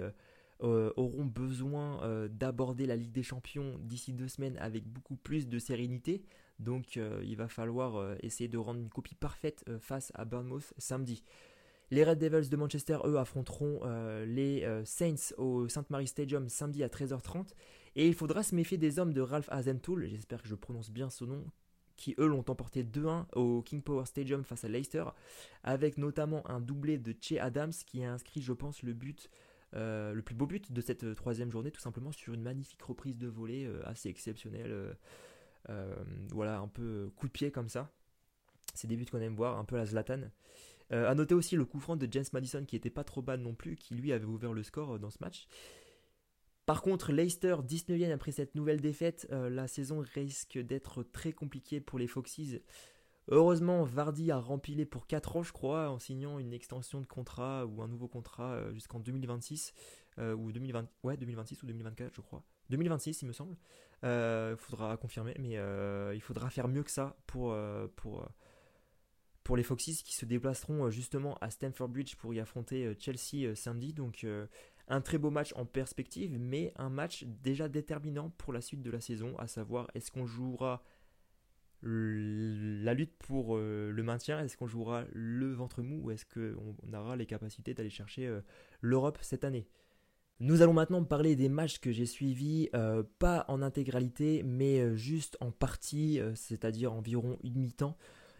euh, 0.61 0.91
auront 0.97 1.25
besoin 1.25 2.27
d'aborder 2.29 2.85
la 2.85 2.95
Ligue 2.95 3.11
des 3.11 3.23
Champions 3.23 3.77
d'ici 3.79 4.13
deux 4.13 4.27
semaines 4.27 4.57
avec 4.57 4.87
beaucoup 4.87 5.15
plus 5.15 5.47
de 5.47 5.59
sérénité. 5.59 6.23
Donc 6.59 6.97
il 6.97 7.35
va 7.35 7.47
falloir 7.47 8.15
essayer 8.21 8.49
de 8.49 8.57
rendre 8.57 8.81
une 8.81 8.89
copie 8.89 9.15
parfaite 9.15 9.63
face 9.79 10.11
à 10.15 10.25
Burnmouth 10.25 10.73
samedi. 10.77 11.23
Les 11.91 12.03
Red 12.03 12.19
Devils 12.19 12.49
de 12.49 12.57
Manchester, 12.57 12.99
eux, 13.05 13.17
affronteront 13.17 13.79
les 14.25 14.67
Saints 14.83 15.33
au 15.37 15.69
St. 15.69 15.89
Mary 15.89 16.07
Stadium 16.07 16.49
samedi 16.49 16.83
à 16.83 16.87
13h30. 16.87 17.53
Et 17.95 18.07
il 18.07 18.13
faudra 18.13 18.43
se 18.43 18.55
méfier 18.55 18.77
des 18.77 18.99
hommes 18.99 19.13
de 19.13 19.21
Ralph 19.21 19.49
Hazentoul, 19.51 20.07
j'espère 20.07 20.41
que 20.41 20.47
je 20.47 20.55
prononce 20.55 20.91
bien 20.91 21.09
son 21.09 21.25
nom, 21.25 21.45
qui 21.97 22.15
eux 22.19 22.27
l'ont 22.27 22.45
emporté 22.47 22.83
2-1 22.83 23.25
au 23.35 23.61
King 23.61 23.81
Power 23.81 24.05
Stadium 24.05 24.43
face 24.43 24.63
à 24.63 24.69
Leicester, 24.69 25.03
avec 25.63 25.97
notamment 25.97 26.49
un 26.49 26.61
doublé 26.61 26.97
de 26.97 27.13
Che 27.19 27.33
Adams 27.39 27.73
qui 27.85 28.03
a 28.03 28.13
inscrit, 28.13 28.41
je 28.41 28.53
pense, 28.53 28.83
le 28.83 28.93
but, 28.93 29.29
euh, 29.75 30.13
le 30.13 30.21
plus 30.21 30.35
beau 30.35 30.45
but 30.45 30.71
de 30.71 30.81
cette 30.81 31.15
troisième 31.15 31.51
journée, 31.51 31.71
tout 31.71 31.81
simplement 31.81 32.11
sur 32.11 32.33
une 32.33 32.41
magnifique 32.41 32.81
reprise 32.81 33.17
de 33.17 33.27
volée 33.27 33.65
euh, 33.65 33.81
assez 33.85 34.09
exceptionnelle. 34.09 34.95
Euh, 35.69 35.95
voilà, 36.31 36.59
un 36.59 36.67
peu 36.67 37.11
coup 37.15 37.27
de 37.27 37.31
pied 37.31 37.51
comme 37.51 37.69
ça. 37.69 37.91
C'est 38.73 38.87
des 38.87 38.95
buts 38.95 39.05
qu'on 39.05 39.21
aime 39.21 39.35
voir, 39.35 39.57
un 39.57 39.65
peu 39.65 39.77
la 39.77 39.85
Zlatan. 39.85 40.21
A 40.91 41.13
noter 41.13 41.35
aussi 41.35 41.55
le 41.55 41.65
coup 41.65 41.79
franc 41.79 41.97
de 41.97 42.07
James 42.09 42.25
Madison 42.33 42.65
qui 42.65 42.75
était 42.75 42.89
pas 42.89 43.03
trop 43.03 43.21
bas 43.21 43.37
non 43.37 43.53
plus, 43.53 43.75
qui 43.75 43.93
lui 43.93 44.11
avait 44.11 44.25
ouvert 44.25 44.53
le 44.53 44.63
score 44.63 44.97
dans 44.97 45.11
ce 45.11 45.19
match. 45.21 45.47
Par 46.69 46.83
contre, 46.83 47.11
Leicester, 47.11 47.55
19e 47.67 48.11
après 48.11 48.31
cette 48.31 48.53
nouvelle 48.53 48.79
défaite, 48.79 49.27
euh, 49.31 49.49
la 49.49 49.67
saison 49.67 50.03
risque 50.13 50.59
d'être 50.59 51.01
très 51.01 51.31
compliquée 51.31 51.81
pour 51.81 51.97
les 51.97 52.05
Foxes. 52.05 52.61
Heureusement, 53.27 53.83
Vardy 53.83 54.31
a 54.31 54.39
rempilé 54.39 54.85
pour 54.85 55.05
4 55.05 55.35
ans, 55.35 55.43
je 55.43 55.53
crois, 55.53 55.89
en 55.89 55.99
signant 55.99 56.39
une 56.39 56.53
extension 56.53 56.99
de 56.99 57.05
contrat 57.05 57.65
ou 57.65 57.81
un 57.81 57.87
nouveau 57.87 58.07
contrat 58.07 58.53
euh, 58.53 58.73
jusqu'en 58.73 58.99
2026 58.99 59.73
euh, 60.17 60.33
ou 60.33 60.51
2020, 60.51 60.87
ouais, 61.03 61.17
2026 61.17 61.61
ou 61.61 61.65
2024, 61.67 62.15
je 62.15 62.21
crois. 62.21 62.43
2026, 62.69 63.21
il 63.21 63.27
me 63.27 63.33
semble. 63.33 63.55
Il 64.03 64.55
faudra 64.57 64.95
confirmer, 64.97 65.35
mais 65.39 65.57
il 66.15 66.21
faudra 66.21 66.49
faire 66.49 66.67
mieux 66.67 66.83
que 66.83 66.91
ça 66.91 67.17
pour, 67.27 67.55
pour, 67.95 68.25
pour 69.43 69.57
les 69.57 69.63
Foxes 69.63 70.03
qui 70.03 70.13
se 70.13 70.25
déplaceront 70.25 70.89
justement 70.89 71.37
à 71.41 71.49
Stamford 71.49 71.89
Bridge 71.89 72.15
pour 72.15 72.33
y 72.33 72.39
affronter 72.39 72.95
Chelsea 72.99 73.55
samedi. 73.55 73.93
Donc 73.93 74.25
un 74.89 75.01
très 75.01 75.17
beau 75.17 75.29
match 75.29 75.53
en 75.55 75.65
perspective, 75.65 76.37
mais 76.39 76.73
un 76.75 76.89
match 76.89 77.23
déjà 77.23 77.69
déterminant 77.69 78.31
pour 78.31 78.53
la 78.53 78.61
suite 78.61 78.81
de 78.81 78.91
la 78.91 78.99
saison, 78.99 79.37
à 79.37 79.47
savoir 79.47 79.87
est-ce 79.93 80.11
qu'on 80.11 80.25
jouera 80.25 80.83
la 81.81 82.93
lutte 82.93 83.15
pour 83.19 83.55
euh, 83.55 83.91
le 83.91 84.03
maintien, 84.03 84.43
est-ce 84.43 84.57
qu'on 84.57 84.67
jouera 84.67 85.05
le 85.13 85.53
ventre 85.53 85.81
mou 85.81 86.01
ou 86.03 86.11
est-ce 86.11 86.25
qu'on 86.25 86.93
aura 86.93 87.15
les 87.15 87.25
capacités 87.25 87.73
d'aller 87.73 87.89
chercher 87.89 88.27
euh, 88.27 88.41
l'Europe 88.81 89.17
cette 89.21 89.43
année? 89.43 89.67
Nous 90.41 90.61
allons 90.61 90.73
maintenant 90.73 91.03
parler 91.03 91.35
des 91.35 91.49
matchs 91.49 91.79
que 91.79 91.91
j'ai 91.91 92.05
suivis, 92.05 92.69
euh, 92.73 93.03
pas 93.19 93.45
en 93.49 93.61
intégralité, 93.61 94.41
mais 94.43 94.95
juste 94.95 95.37
en 95.41 95.51
partie, 95.51 96.21
c'est-à-dire 96.33 96.93
environ 96.93 97.37
une 97.43 97.59
mi-temps. 97.59 97.97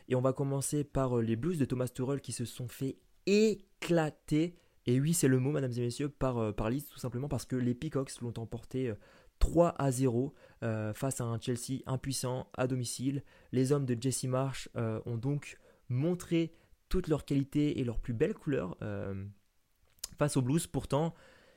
Et 0.07 0.15
on 0.15 0.21
va 0.21 0.31
commencer 0.31 0.85
par 0.85 1.17
les 1.17 1.35
Blues 1.35 1.59
de 1.59 1.65
Thomas 1.65 1.89
Tuchel 1.89 2.21
qui 2.21 2.31
se 2.31 2.45
sont 2.45 2.69
fait 2.69 2.97
éclater 3.25 4.55
et 4.85 4.99
oui, 4.99 5.13
c'est 5.13 5.27
le 5.27 5.39
mot, 5.39 5.51
mesdames 5.51 5.73
et 5.73 5.81
messieurs, 5.81 6.09
par, 6.09 6.55
par 6.55 6.69
tout 6.69 6.97
simplement 6.97 7.27
parce 7.27 7.45
que 7.45 7.57
les 7.57 7.75
Peacocks 7.75 8.21
l'ont 8.21 8.33
emporté 8.37 8.91
3 9.39 9.67
euh, 9.67 9.71
à 9.77 9.91
0 9.91 10.33
euh, 10.63 10.93
face 10.93 11.21
à 11.21 11.25
un 11.25 11.39
Chelsea 11.39 11.81
impuissant 11.85 12.47
à 12.55 12.67
domicile. 12.67 13.23
Les 13.51 13.71
hommes 13.71 13.85
de 13.85 13.97
Jesse 13.99 14.25
Marsh 14.25 14.69
ont 14.75 15.17
donc 15.17 15.57
montré 15.89 16.53
toutes 16.89 17.07
leurs 17.07 17.25
qualités 17.25 17.79
et 17.79 17.83
leurs 17.83 17.99
plus 17.99 18.13
belles 18.13 18.33
couleurs 18.33 18.77
face 20.17 20.37
aux 20.37 20.41
Blues. 20.41 20.67
Pourtant, 20.67 21.13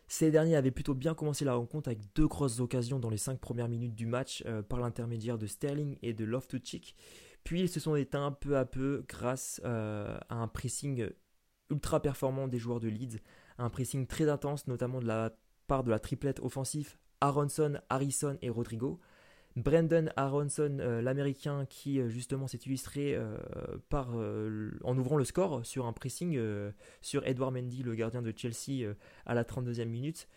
ces 0.09 0.31
derniers 0.31 0.57
avaient 0.57 0.71
plutôt 0.71 0.95
bien 0.95 1.15
commencé 1.15 1.45
la 1.45 1.55
rencontre 1.55 1.89
avec 1.89 2.01
deux 2.15 2.27
grosses 2.27 2.61
occasions 2.61 2.99
dans 2.99 3.11
les 3.11 3.17
5 3.17 3.39
premières 3.39 3.69
minutes 3.69 3.95
du 3.95 4.07
match 4.07 4.45
par 4.69 4.81
l'intermédiaire 4.81 5.39
de 5.39 5.47
Sterling 5.47 5.97
et 6.03 6.13
de 6.13 6.25
Loftus-Cheek. 6.25 6.95
Puis 7.45 7.63
ils 7.63 7.69
se 7.69 7.81
sont 7.81 7.97
éteints 7.97 8.33
peu 8.33 8.57
à 8.57 8.65
peu 8.65 9.05
grâce 9.09 9.61
à 9.65 10.19
un 10.31 10.49
pressing 10.49 11.09
ultra 11.71 12.01
performant 12.01 12.49
des 12.49 12.59
joueurs 12.59 12.81
de 12.81 12.89
Leeds, 12.89 13.19
un 13.59 13.71
pressing 13.71 14.07
très 14.07 14.29
intense, 14.29 14.67
notamment 14.67 15.01
de 15.01 15.07
la 15.07 15.35
part 15.67 15.85
de 15.85 15.91
la 15.91 15.99
triplette 15.99 16.41
offensive 16.41 16.97
Aronson, 17.23 17.79
Harrison 17.89 18.37
et 18.43 18.51
Rodrigo. 18.51 18.99
Brandon 19.55 20.07
Aronson, 20.17 20.79
euh, 20.81 21.01
l'américain, 21.03 21.67
qui 21.67 22.01
euh, 22.01 22.09
justement 22.09 22.49
s'est 22.49 22.59
illustré 22.67 23.15
euh, 23.15 24.71
en 24.83 24.99
ouvrant 24.99 25.17
le 25.17 25.25
score 25.25 25.65
sur 25.65 25.87
un 25.87 25.93
pressing 25.93 26.39
sur 27.01 27.27
Edouard 27.27 27.53
Mendy, 27.53 27.83
le 27.83 27.95
gardien 27.95 28.23
de 28.23 28.33
Chelsea, 28.37 28.93
à 29.25 29.35
la 29.35 29.45
32e 29.45 29.85
minute. 29.87 30.29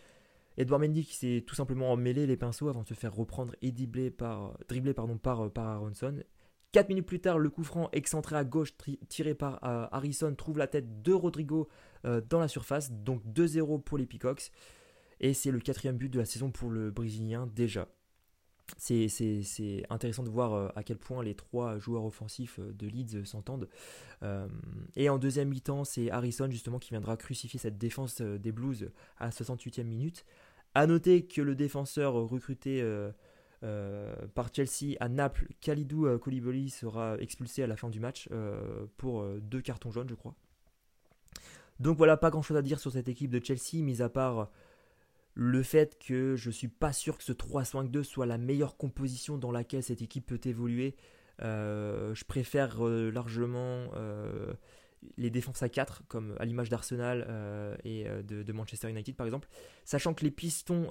Edouard 0.57 0.79
Mendy 0.79 1.03
qui 1.05 1.15
s'est 1.15 1.43
tout 1.45 1.55
simplement 1.55 1.91
emmêlé 1.91 2.27
les 2.27 2.37
pinceaux 2.37 2.69
avant 2.69 2.83
de 2.83 2.87
se 2.87 2.93
faire 2.93 3.13
reprendre 3.13 3.55
et 3.61 3.71
dribbler 3.71 4.11
par, 4.11 4.53
Aronson. 5.57 6.23
4 6.71 6.89
minutes 6.89 7.05
plus 7.05 7.21
tard, 7.21 7.39
le 7.39 7.49
coup 7.49 7.63
franc 7.63 7.89
excentré 7.93 8.35
à 8.35 8.43
gauche 8.43 8.73
tiré 9.07 9.33
par 9.33 9.59
Harrison 9.93 10.33
trouve 10.35 10.57
la 10.57 10.67
tête 10.67 11.01
de 11.01 11.13
Rodrigo 11.13 11.67
dans 12.03 12.39
la 12.39 12.47
surface. 12.47 12.91
Donc 12.91 13.23
2-0 13.25 13.81
pour 13.81 13.97
les 13.97 14.05
Peacocks. 14.05 14.51
Et 15.19 15.33
c'est 15.33 15.51
le 15.51 15.59
quatrième 15.59 15.97
but 15.97 16.09
de 16.09 16.19
la 16.19 16.25
saison 16.25 16.51
pour 16.51 16.69
le 16.69 16.91
Brésilien 16.91 17.47
déjà. 17.47 17.87
C'est 18.77 19.07
intéressant 19.91 20.23
de 20.23 20.29
voir 20.29 20.53
euh, 20.53 20.69
à 20.75 20.83
quel 20.83 20.97
point 20.97 21.23
les 21.23 21.35
trois 21.35 21.77
joueurs 21.77 22.03
offensifs 22.03 22.59
de 22.59 22.87
Leeds 22.87 23.25
s'entendent. 23.25 23.69
et 24.95 25.09
en 25.09 25.17
deuxième 25.19 25.49
mi-temps, 25.49 25.83
c'est 25.83 26.09
Harrison 26.09 26.49
justement 26.49 26.79
qui 26.79 26.89
viendra 26.89 27.15
crucifier 27.15 27.59
cette 27.59 27.77
défense 27.77 28.21
des 28.21 28.51
Blues 28.51 28.89
à 29.17 29.25
la 29.25 29.31
68e 29.31 29.83
minute. 29.83 30.25
A 30.73 30.87
noter 30.87 31.25
que 31.25 31.41
le 31.41 31.55
défenseur 31.55 32.13
recruté 32.15 32.81
euh, 33.65 34.13
par 34.35 34.53
Chelsea 34.53 34.95
à 34.99 35.09
Naples, 35.09 35.47
Khalidou 35.61 36.05
euh, 36.05 36.17
Koulibaly 36.19 36.69
sera 36.69 37.17
expulsé 37.19 37.63
à 37.63 37.67
la 37.67 37.75
fin 37.75 37.89
du 37.89 37.99
match 37.99 38.27
euh, 38.31 38.85
pour 38.97 39.25
deux 39.41 39.61
cartons 39.61 39.91
jaunes, 39.91 40.09
je 40.09 40.13
crois. 40.13 40.35
Donc 41.79 41.97
voilà, 41.97 42.15
pas 42.15 42.29
grand 42.29 42.41
chose 42.41 42.57
à 42.57 42.61
dire 42.61 42.79
sur 42.79 42.91
cette 42.91 43.07
équipe 43.07 43.31
de 43.31 43.43
Chelsea, 43.43 43.83
mis 43.83 44.01
à 44.01 44.09
part 44.09 44.49
le 45.35 45.63
fait 45.63 45.99
que 45.99 46.35
je 46.35 46.49
suis 46.49 46.67
pas 46.67 46.93
sûr 46.93 47.17
que 47.17 47.23
ce 47.23 47.33
3-5-2 47.33 48.03
soit 48.03 48.25
la 48.25 48.37
meilleure 48.37 48.77
composition 48.77 49.37
dans 49.37 49.51
laquelle 49.51 49.83
cette 49.83 50.01
équipe 50.01 50.25
peut 50.25 50.41
évoluer. 50.45 50.95
je 51.39 52.23
préfère 52.23 52.81
largement 52.81 53.91
les 55.17 55.29
défenses 55.29 55.61
à 55.61 55.69
4, 55.69 56.03
comme 56.07 56.35
à 56.39 56.45
l'image 56.45 56.69
d'Arsenal 56.69 57.77
et 57.83 58.05
de, 58.23 58.53
Manchester 58.53 58.89
United 58.89 59.15
par 59.15 59.27
exemple. 59.27 59.49
Sachant 59.83 60.13
que 60.13 60.23
les 60.23 60.31
pistons 60.31 60.87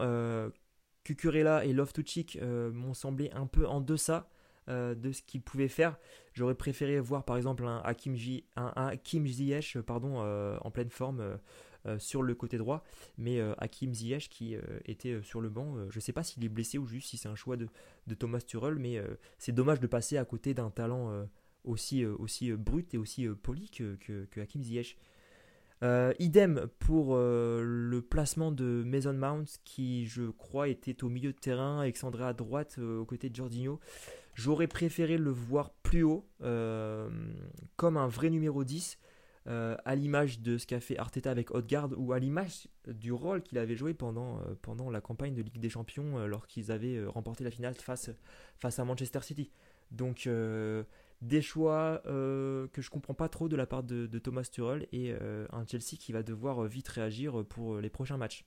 Cucurella 1.05 1.65
et 1.65 1.73
Loftus-Cheek 1.73 2.39
euh, 2.43 2.73
m'ont 2.73 2.95
semblé 2.95 3.31
un 3.33 3.47
peu 3.47 3.67
en 3.67 3.81
deçà 3.81 4.29
euh, 4.69 4.95
de 4.95 5.13
ce 5.13 5.23
qu'ils 5.23 5.43
pouvaient 5.43 5.69
faire. 5.69 5.99
J'aurais 6.33 6.55
préféré 6.55 6.99
voir 6.99 7.25
par 7.25 7.37
exemple 7.37 7.65
un 7.67 7.83
Hakim, 7.85 8.17
Ziyech 9.27 9.77
euh, 9.77 10.59
en 10.61 10.71
pleine 10.71 10.91
forme 10.91 11.39
sur 11.99 12.23
le 12.23 12.35
côté 12.35 12.59
droit, 12.59 12.85
mais 13.19 13.41
Hakim 13.59 13.93
Ziyech 13.93 14.29
qui 14.29 14.57
était 14.85 15.21
sur 15.23 15.41
le 15.41 15.49
banc, 15.49 15.77
je 15.91 15.99
ne 15.99 16.01
sais 16.01 16.13
pas 16.13 16.23
s'il 16.23 16.45
est 16.45 16.49
blessé 16.49 16.79
ou 16.79 16.87
juste 16.87 17.09
si 17.09 17.17
c'est 17.17 17.29
un 17.29 17.35
choix 17.35 17.57
de, 17.57 17.69
Thomas 18.15 18.41
Tuchel, 18.41 18.77
mais 18.77 19.03
c'est 19.39 19.53
dommage 19.53 19.81
de 19.81 19.87
passer 19.87 20.17
à 20.17 20.25
côté 20.25 20.55
d'un 20.55 20.71
talent 20.71 21.27
aussi, 21.65 22.05
aussi 22.05 22.53
brut 22.53 22.95
et 22.95 22.99
aussi 22.99 23.29
poli 23.29 23.71
que, 23.71 23.97
que, 23.97 24.41
Hakim 24.41 24.63
Ziyech. 24.63 24.97
idem 26.19 26.67
pour 26.79 27.17
le 27.17 28.01
placement 28.01 28.51
de 28.51 28.83
Mason 28.87 29.15
Mount 29.15 29.45
qui 29.65 30.07
je 30.07 30.31
crois 30.31 30.69
était 30.69 31.05
au 31.05 31.09
milieu 31.09 31.33
de 31.33 31.39
terrain, 31.39 31.81
Alexandre 31.81 32.23
à 32.23 32.33
droite 32.33 32.79
aux 32.79 33.05
côtés 33.05 33.29
de 33.29 33.37
Jorginho. 33.37 33.81
J'aurais 34.35 34.67
préféré 34.67 35.17
le 35.17 35.31
voir 35.31 35.71
plus 35.83 36.03
haut, 36.03 36.27
comme 36.39 37.97
un 37.97 38.09
vrai 38.09 38.31
numéro 38.31 38.65
10. 38.65 38.99
Euh, 39.47 39.77
à 39.85 39.95
l'image 39.95 40.41
de 40.41 40.57
ce 40.57 40.67
qu'a 40.67 40.81
fait 40.81 40.97
Arteta 40.97 41.31
avec 41.31 41.51
Odegaard 41.51 41.91
ou 41.99 42.15
à 42.15 42.19
l'image 42.19 42.67
du 42.89 43.13
rôle 43.13 43.43
qu'il 43.43 43.59
avait 43.59 43.77
joué 43.77 43.93
pendant, 43.93 44.39
euh, 44.39 44.55
pendant 44.63 44.89
la 44.91 45.03
campagne 45.03 45.35
de 45.35 45.43
Ligue 45.43 45.59
des 45.59 45.69
Champions 45.69 46.19
euh, 46.19 46.27
lorsqu'ils 46.27 46.73
avaient 46.73 47.05
remporté 47.05 47.45
la 47.45 47.51
finale 47.51 47.75
face, 47.75 48.11
face 48.57 48.79
à 48.79 48.85
Manchester 48.87 49.21
City. 49.21 49.51
Donc 49.91 50.29
des 51.21 51.43
choix 51.43 52.03
que 52.05 52.69
je 52.79 52.91
comprends 52.91 53.15
pas 53.15 53.29
trop 53.29 53.49
de 53.49 53.55
la 53.55 53.67
part 53.67 53.85
de, 53.85 54.07
Thomas 54.19 54.43
Tuchel 54.51 54.89
et 54.93 55.13
un 55.13 55.67
Chelsea 55.67 55.97
qui 56.01 56.11
va 56.11 56.25
devoir 56.25 56.65
vite 56.65 56.89
réagir 56.89 57.45
pour 57.45 57.79
les 57.79 57.91
prochains 57.91 58.17
matchs. 58.17 58.45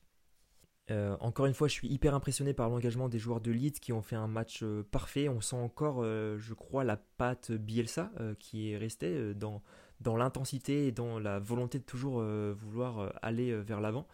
encore 0.90 1.46
une 1.46 1.54
fois, 1.54 1.70
je 1.70 1.74
suis 1.74 1.88
hyper 1.88 2.16
impressionné 2.16 2.54
par 2.54 2.70
l'engagement 2.70 3.08
des 3.08 3.20
joueurs 3.20 3.40
de 3.40 3.52
Leeds 3.52 3.80
qui 3.80 3.94
ont 3.94 4.02
fait 4.02 4.18
un 4.18 4.28
match 4.28 4.66
parfait. 4.92 5.30
On 5.30 5.40
sent 5.40 5.56
encore, 5.56 6.04
je 6.04 6.54
crois, 6.54 6.84
la 6.84 6.98
patte 6.98 7.52
Bielsa 7.52 8.12
qui 8.40 8.72
est 8.72 8.78
restée 8.78 9.36
dans, 9.36 9.62
dans 10.02 10.16
l'intensité 10.16 10.88
et 10.88 10.92
dans 10.92 11.20
la 11.20 11.40
volonté 11.40 11.80
de 11.80 11.84
toujours 11.84 12.20
euh, 12.20 12.54
vouloir 12.58 13.00
euh, 13.00 13.10
aller 13.22 13.52
euh, 13.52 13.62
vers 13.62 13.82
l'avant. 13.82 14.08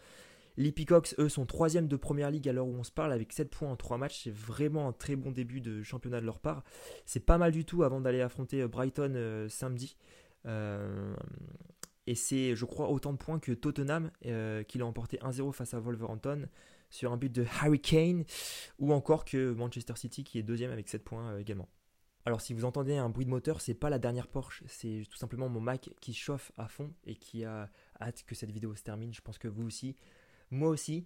Les 0.56 0.72
Peacocks, 0.72 1.15
eux, 1.17 1.30
sont 1.30 1.46
troisième 1.46 1.88
de 1.88 1.96
première 1.96 2.30
ligue 2.30 2.48
à 2.48 2.54
l'heure 2.54 2.67
où 2.67 2.76
on 2.76 2.84
se 2.84 2.91
parle 2.91 3.12
avec 3.12 3.34
7 3.34 3.50
points 3.50 3.72
en 3.72 3.76
3 3.76 3.98
matchs. 3.98 4.22
C'est 4.24 4.34
vraiment 4.34 4.88
un 4.88 4.93
très 4.93 5.15
bon 5.15 5.32
début 5.32 5.62
de 5.62 5.82
championnat 5.82 6.22
de 6.22 6.26
leur 6.26 6.39
part. 6.39 6.63
C'est 7.06 7.26
pas 7.26 7.39
mal 7.39 7.52
du 7.52 7.65
tout 7.65 7.82
avant 7.84 8.00
d'aller 8.02 8.22
affronter 8.22 8.67
Brighton 8.67 9.48
samedi. 9.50 9.98
et 10.46 12.13
c'est, 12.13 12.56
je 12.56 12.65
crois, 12.65 12.89
autant 12.89 13.13
de 13.13 13.17
points 13.17 13.39
que 13.39 13.52
Tottenham, 13.52 14.12
qui 14.67 14.78
l'a 14.78 14.86
emporté 14.86 15.17
1-0 15.17 15.54
face 15.54 15.74
à 15.74 15.80
Wolverhampton 15.80 16.48
sur 16.91 17.12
un 17.12 17.17
but 17.17 17.32
de 17.32 17.48
Harry 17.60 17.80
Kane, 17.80 18.24
ou 18.78 18.93
encore 18.93 19.26
que 19.26 19.54
Manchester 19.54 19.96
City, 19.96 20.24
qui 20.24 20.38
est 20.38 20.43
deuxième 20.43 20.72
avec 20.72 20.88
7 20.88 21.04
points 21.04 21.36
également. 21.39 21.67
Alors 22.25 22.39
si 22.39 22.53
vous 22.53 22.63
entendez 22.63 22.95
un 22.95 23.09
bruit 23.09 23.25
de 23.25 23.29
moteur, 23.29 23.59
c'est 23.59 23.73
pas 23.73 23.89
la 23.89 23.99
dernière 23.99 24.27
Porsche, 24.27 24.63
c'est 24.67 25.03
tout 25.09 25.17
simplement 25.17 25.49
mon 25.49 25.59
Mac 25.59 25.89
qui 25.99 26.13
chauffe 26.13 26.53
à 26.57 26.67
fond 26.67 26.93
et 27.05 27.15
qui 27.15 27.43
a 27.43 27.69
hâte 27.99 28.23
que 28.25 28.33
cette 28.33 28.51
vidéo 28.51 28.75
se 28.75 28.83
termine. 28.83 29.13
Je 29.13 29.21
pense 29.21 29.38
que 29.38 29.49
vous 29.49 29.65
aussi, 29.65 29.95
moi 30.49 30.69
aussi. 30.69 31.05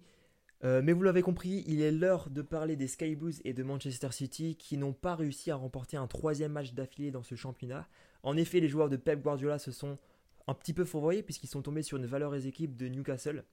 Euh, 0.64 0.80
mais 0.82 0.92
vous 0.92 1.02
l'avez 1.02 1.22
compris, 1.22 1.62
il 1.66 1.80
est 1.80 1.92
l'heure 1.92 2.30
de 2.30 2.42
parler 2.42 2.74
des 2.74 2.88
Sky 2.88 3.14
Blues 3.14 3.40
et 3.44 3.52
de 3.52 3.62
Manchester 3.62 4.10
City 4.10 4.56
qui 4.56 4.76
n'ont 4.76 4.92
pas 4.92 5.14
réussi 5.14 5.50
à 5.50 5.56
remporter 5.56 5.96
un 5.96 6.08
troisième 6.08 6.52
match 6.52 6.72
d'affilée 6.72 7.10
dans 7.10 7.22
ce 7.22 7.36
championnat. 7.36 7.88
En 8.24 8.36
effet, 8.36 8.58
les 8.58 8.68
joueurs 8.68 8.88
de 8.88 8.96
Pep 8.96 9.22
Guardiola 9.22 9.58
se 9.58 9.70
sont 9.70 9.98
un 10.48 10.54
petit 10.54 10.72
peu 10.72 10.84
fourvoyés 10.84 11.22
puisqu'ils 11.22 11.48
sont 11.48 11.62
tombés 11.62 11.82
sur 11.82 11.96
une 11.96 12.06
valeureuse 12.06 12.46
équipe 12.46 12.76
de 12.76 12.88
Newcastle. 12.88 13.44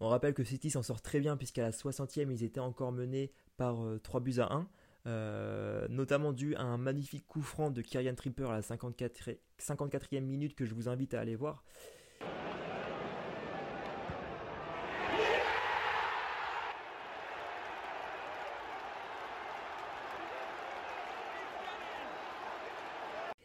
On 0.00 0.08
rappelle 0.08 0.34
que 0.34 0.44
City 0.44 0.68
s'en 0.68 0.82
sort 0.82 1.00
très 1.00 1.20
bien 1.20 1.36
puisqu'à 1.36 1.62
la 1.62 1.70
60e, 1.70 2.30
ils 2.30 2.42
étaient 2.42 2.60
encore 2.60 2.92
menés 2.92 3.32
par 3.56 3.76
3 4.02 4.20
euh, 4.20 4.22
buts 4.22 4.40
à 4.40 4.52
1. 4.52 4.68
Euh, 5.06 5.88
notamment 5.88 6.32
dû 6.32 6.54
à 6.54 6.62
un 6.62 6.78
magnifique 6.78 7.26
coup 7.26 7.42
franc 7.42 7.70
de 7.70 7.82
Kyrian 7.82 8.14
Tripper 8.14 8.44
à 8.44 8.52
la 8.52 8.62
54, 8.62 9.30
54e 9.58 10.20
minute 10.20 10.54
que 10.54 10.64
je 10.64 10.74
vous 10.74 10.88
invite 10.88 11.14
à 11.14 11.20
aller 11.20 11.34
voir. 11.34 11.64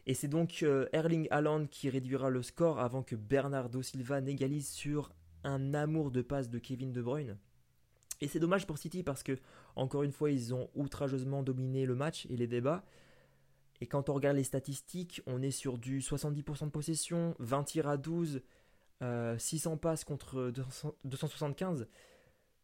Et 0.06 0.14
c'est 0.14 0.28
donc 0.28 0.62
euh, 0.62 0.86
Erling 0.94 1.28
Haaland 1.30 1.66
qui 1.66 1.90
réduira 1.90 2.30
le 2.30 2.42
score 2.42 2.80
avant 2.80 3.02
que 3.02 3.14
Bernardo 3.14 3.82
Silva 3.82 4.22
n'égalise 4.22 4.70
sur 4.70 5.12
un 5.44 5.74
amour 5.74 6.10
de 6.10 6.22
passe 6.22 6.48
de 6.48 6.58
Kevin 6.58 6.92
De 6.92 7.02
Bruyne. 7.02 7.36
Et 8.20 8.28
c'est 8.28 8.40
dommage 8.40 8.66
pour 8.66 8.78
City 8.78 9.02
parce 9.02 9.22
que, 9.22 9.38
encore 9.76 10.02
une 10.02 10.12
fois, 10.12 10.30
ils 10.30 10.54
ont 10.54 10.68
outrageusement 10.74 11.42
dominé 11.42 11.86
le 11.86 11.94
match 11.94 12.26
et 12.30 12.36
les 12.36 12.46
débats. 12.46 12.84
Et 13.80 13.86
quand 13.86 14.08
on 14.08 14.14
regarde 14.14 14.36
les 14.36 14.44
statistiques, 14.44 15.22
on 15.26 15.40
est 15.40 15.52
sur 15.52 15.78
du 15.78 16.00
70% 16.00 16.66
de 16.66 16.70
possession, 16.70 17.36
20 17.38 17.64
tirs 17.64 17.88
à 17.88 17.96
12, 17.96 18.42
600 19.38 19.72
euh, 19.72 19.76
passes 19.76 20.04
contre 20.04 20.52
275. 21.04 21.86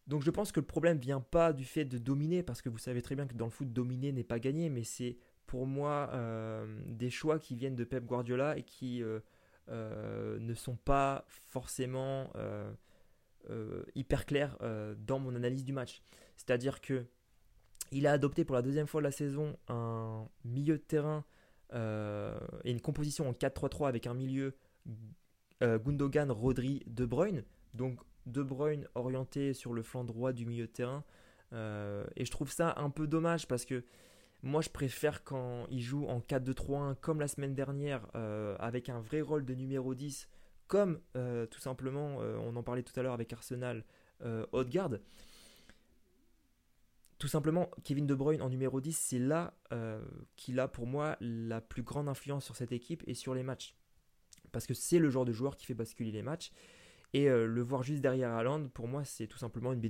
Donc 0.07 0.23
je 0.23 0.31
pense 0.31 0.53
que 0.53 0.61
le 0.61 0.67
problème 0.67 0.99
vient 0.99 1.21
pas 1.21 1.53
du 1.53 1.65
fait 1.65 1.85
de 1.85 1.99
dominer, 1.99 2.43
parce 2.43 2.63
que 2.63 2.69
vous 2.69 2.79
savez 2.79 3.01
très 3.01 3.15
bien 3.15 3.27
que 3.27 3.35
dans 3.35 3.47
le 3.47 3.51
foot, 3.51 3.73
dominer 3.73 4.13
n'est 4.13 4.25
pas 4.25 4.41
gagner, 4.41 4.69
mais 4.71 4.83
c'est 4.83 5.17
pour 5.47 5.67
moi 5.67 6.11
euh, 6.13 6.67
des 6.87 7.11
choix 7.11 7.39
qui 7.39 7.55
viennent 7.55 7.77
de 7.77 7.85
Pep 7.85 8.05
Guardiola 8.05 8.59
et 8.59 8.65
qui 8.65 9.03
euh, 9.03 9.21
ne 9.69 10.55
sont 10.55 10.77
pas 10.77 11.25
forcément 11.29 12.33
hyper 13.95 14.27
clair 14.27 14.57
euh, 14.63 14.95
dans 14.99 15.19
mon 15.19 15.35
analyse 15.35 15.65
du 15.65 15.73
match. 15.73 16.03
C'est-à-dire 16.37 16.81
que 16.81 17.05
il 17.93 18.07
a 18.07 18.13
adopté 18.13 18.45
pour 18.45 18.55
la 18.55 18.63
deuxième 18.63 18.87
fois 18.87 19.01
de 19.01 19.05
la 19.05 19.13
saison 19.13 19.57
un 19.69 20.27
milieu 20.45 20.79
de 20.79 20.83
terrain 20.83 21.25
euh, 21.73 22.39
et 22.65 22.71
une 22.71 22.81
composition 22.81 23.29
en 23.29 23.33
4-3-3 23.33 23.89
avec 23.89 24.07
un 24.07 24.15
milieu 24.15 24.57
Gundogan, 25.63 26.31
Rodri, 26.31 26.83
De 26.87 27.07
Bruyne. 27.07 27.45
Donc 27.73 28.01
De 28.27 28.43
Bruyne 28.43 28.87
orienté 28.95 29.55
sur 29.55 29.73
le 29.73 29.83
flanc 29.83 30.05
droit 30.05 30.33
du 30.33 30.45
milieu 30.45 30.67
de 30.67 30.73
terrain. 30.73 31.05
et 31.53 32.25
je 32.25 32.31
trouve 32.31 32.51
ça 32.51 32.75
un 32.77 32.91
peu 32.91 33.07
dommage 33.07 33.47
parce 33.47 33.65
que 33.65 33.85
moi 34.43 34.61
je 34.61 34.69
préfère 34.69 35.25
quand 35.25 35.67
il 35.71 35.81
joue 35.81 36.07
en 36.07 36.21
4-2-3-1 36.21 36.97
comme 36.97 37.21
la 37.21 37.29
semaine 37.29 37.55
dernière 37.55 38.07
avec 38.59 38.89
un 38.89 39.01
vrai 39.01 39.21
rôle 39.21 39.45
de 39.45 39.55
numéro 39.55 39.95
10 39.95 40.29
comme 40.67 41.01
euh, 41.17 41.47
tout 41.47 41.61
simplement, 41.61 42.19
euh, 42.21 42.37
on 42.39 42.57
en 42.57 42.63
parlait 42.63 42.83
tout 42.83 42.99
à 42.99 43.03
l'heure 43.03 43.13
avec 43.13 43.33
Arsenal, 43.33 43.85
euh, 44.23 44.47
Odegaard. 44.53 44.99
Tout 47.19 47.29
simplement, 47.29 47.71
Kevin 47.85 48.07
De 48.07 48.15
Bruyne 48.15 48.43
en 48.43 48.51
numéro 48.51 48.81
10, 48.81 48.97
c'est 48.97 49.19
là 49.19 49.55
qu'il 50.37 50.61
a 50.61 50.69
pour 50.69 50.87
moi 50.87 51.17
la 51.21 51.61
plus 51.61 51.83
grande 51.83 52.09
influence 52.09 52.45
sur 52.45 52.55
cette 52.55 52.73
équipe 52.73 53.03
et 53.07 53.15
sur 53.15 53.35
les 53.35 53.43
matchs. 53.43 53.77
Parce 54.53 54.67
que 54.67 54.75
c'est 54.75 54.99
le 54.99 55.09
genre 55.11 55.25
de 55.25 55.33
joueur 55.33 55.57
qui 55.57 55.65
fait 55.65 55.75
basculer 55.75 56.11
les 56.11 56.23
matchs. 56.23 56.53
Et 57.15 57.29
le 57.29 57.63
voir 57.63 57.83
juste 57.83 58.03
derrière 58.03 58.31
Haaland, 58.31 58.69
pour 58.69 58.89
moi, 58.89 59.05
c'est 59.05 59.27
tout 59.27 59.39
simplement 59.39 59.73
une, 59.73 59.81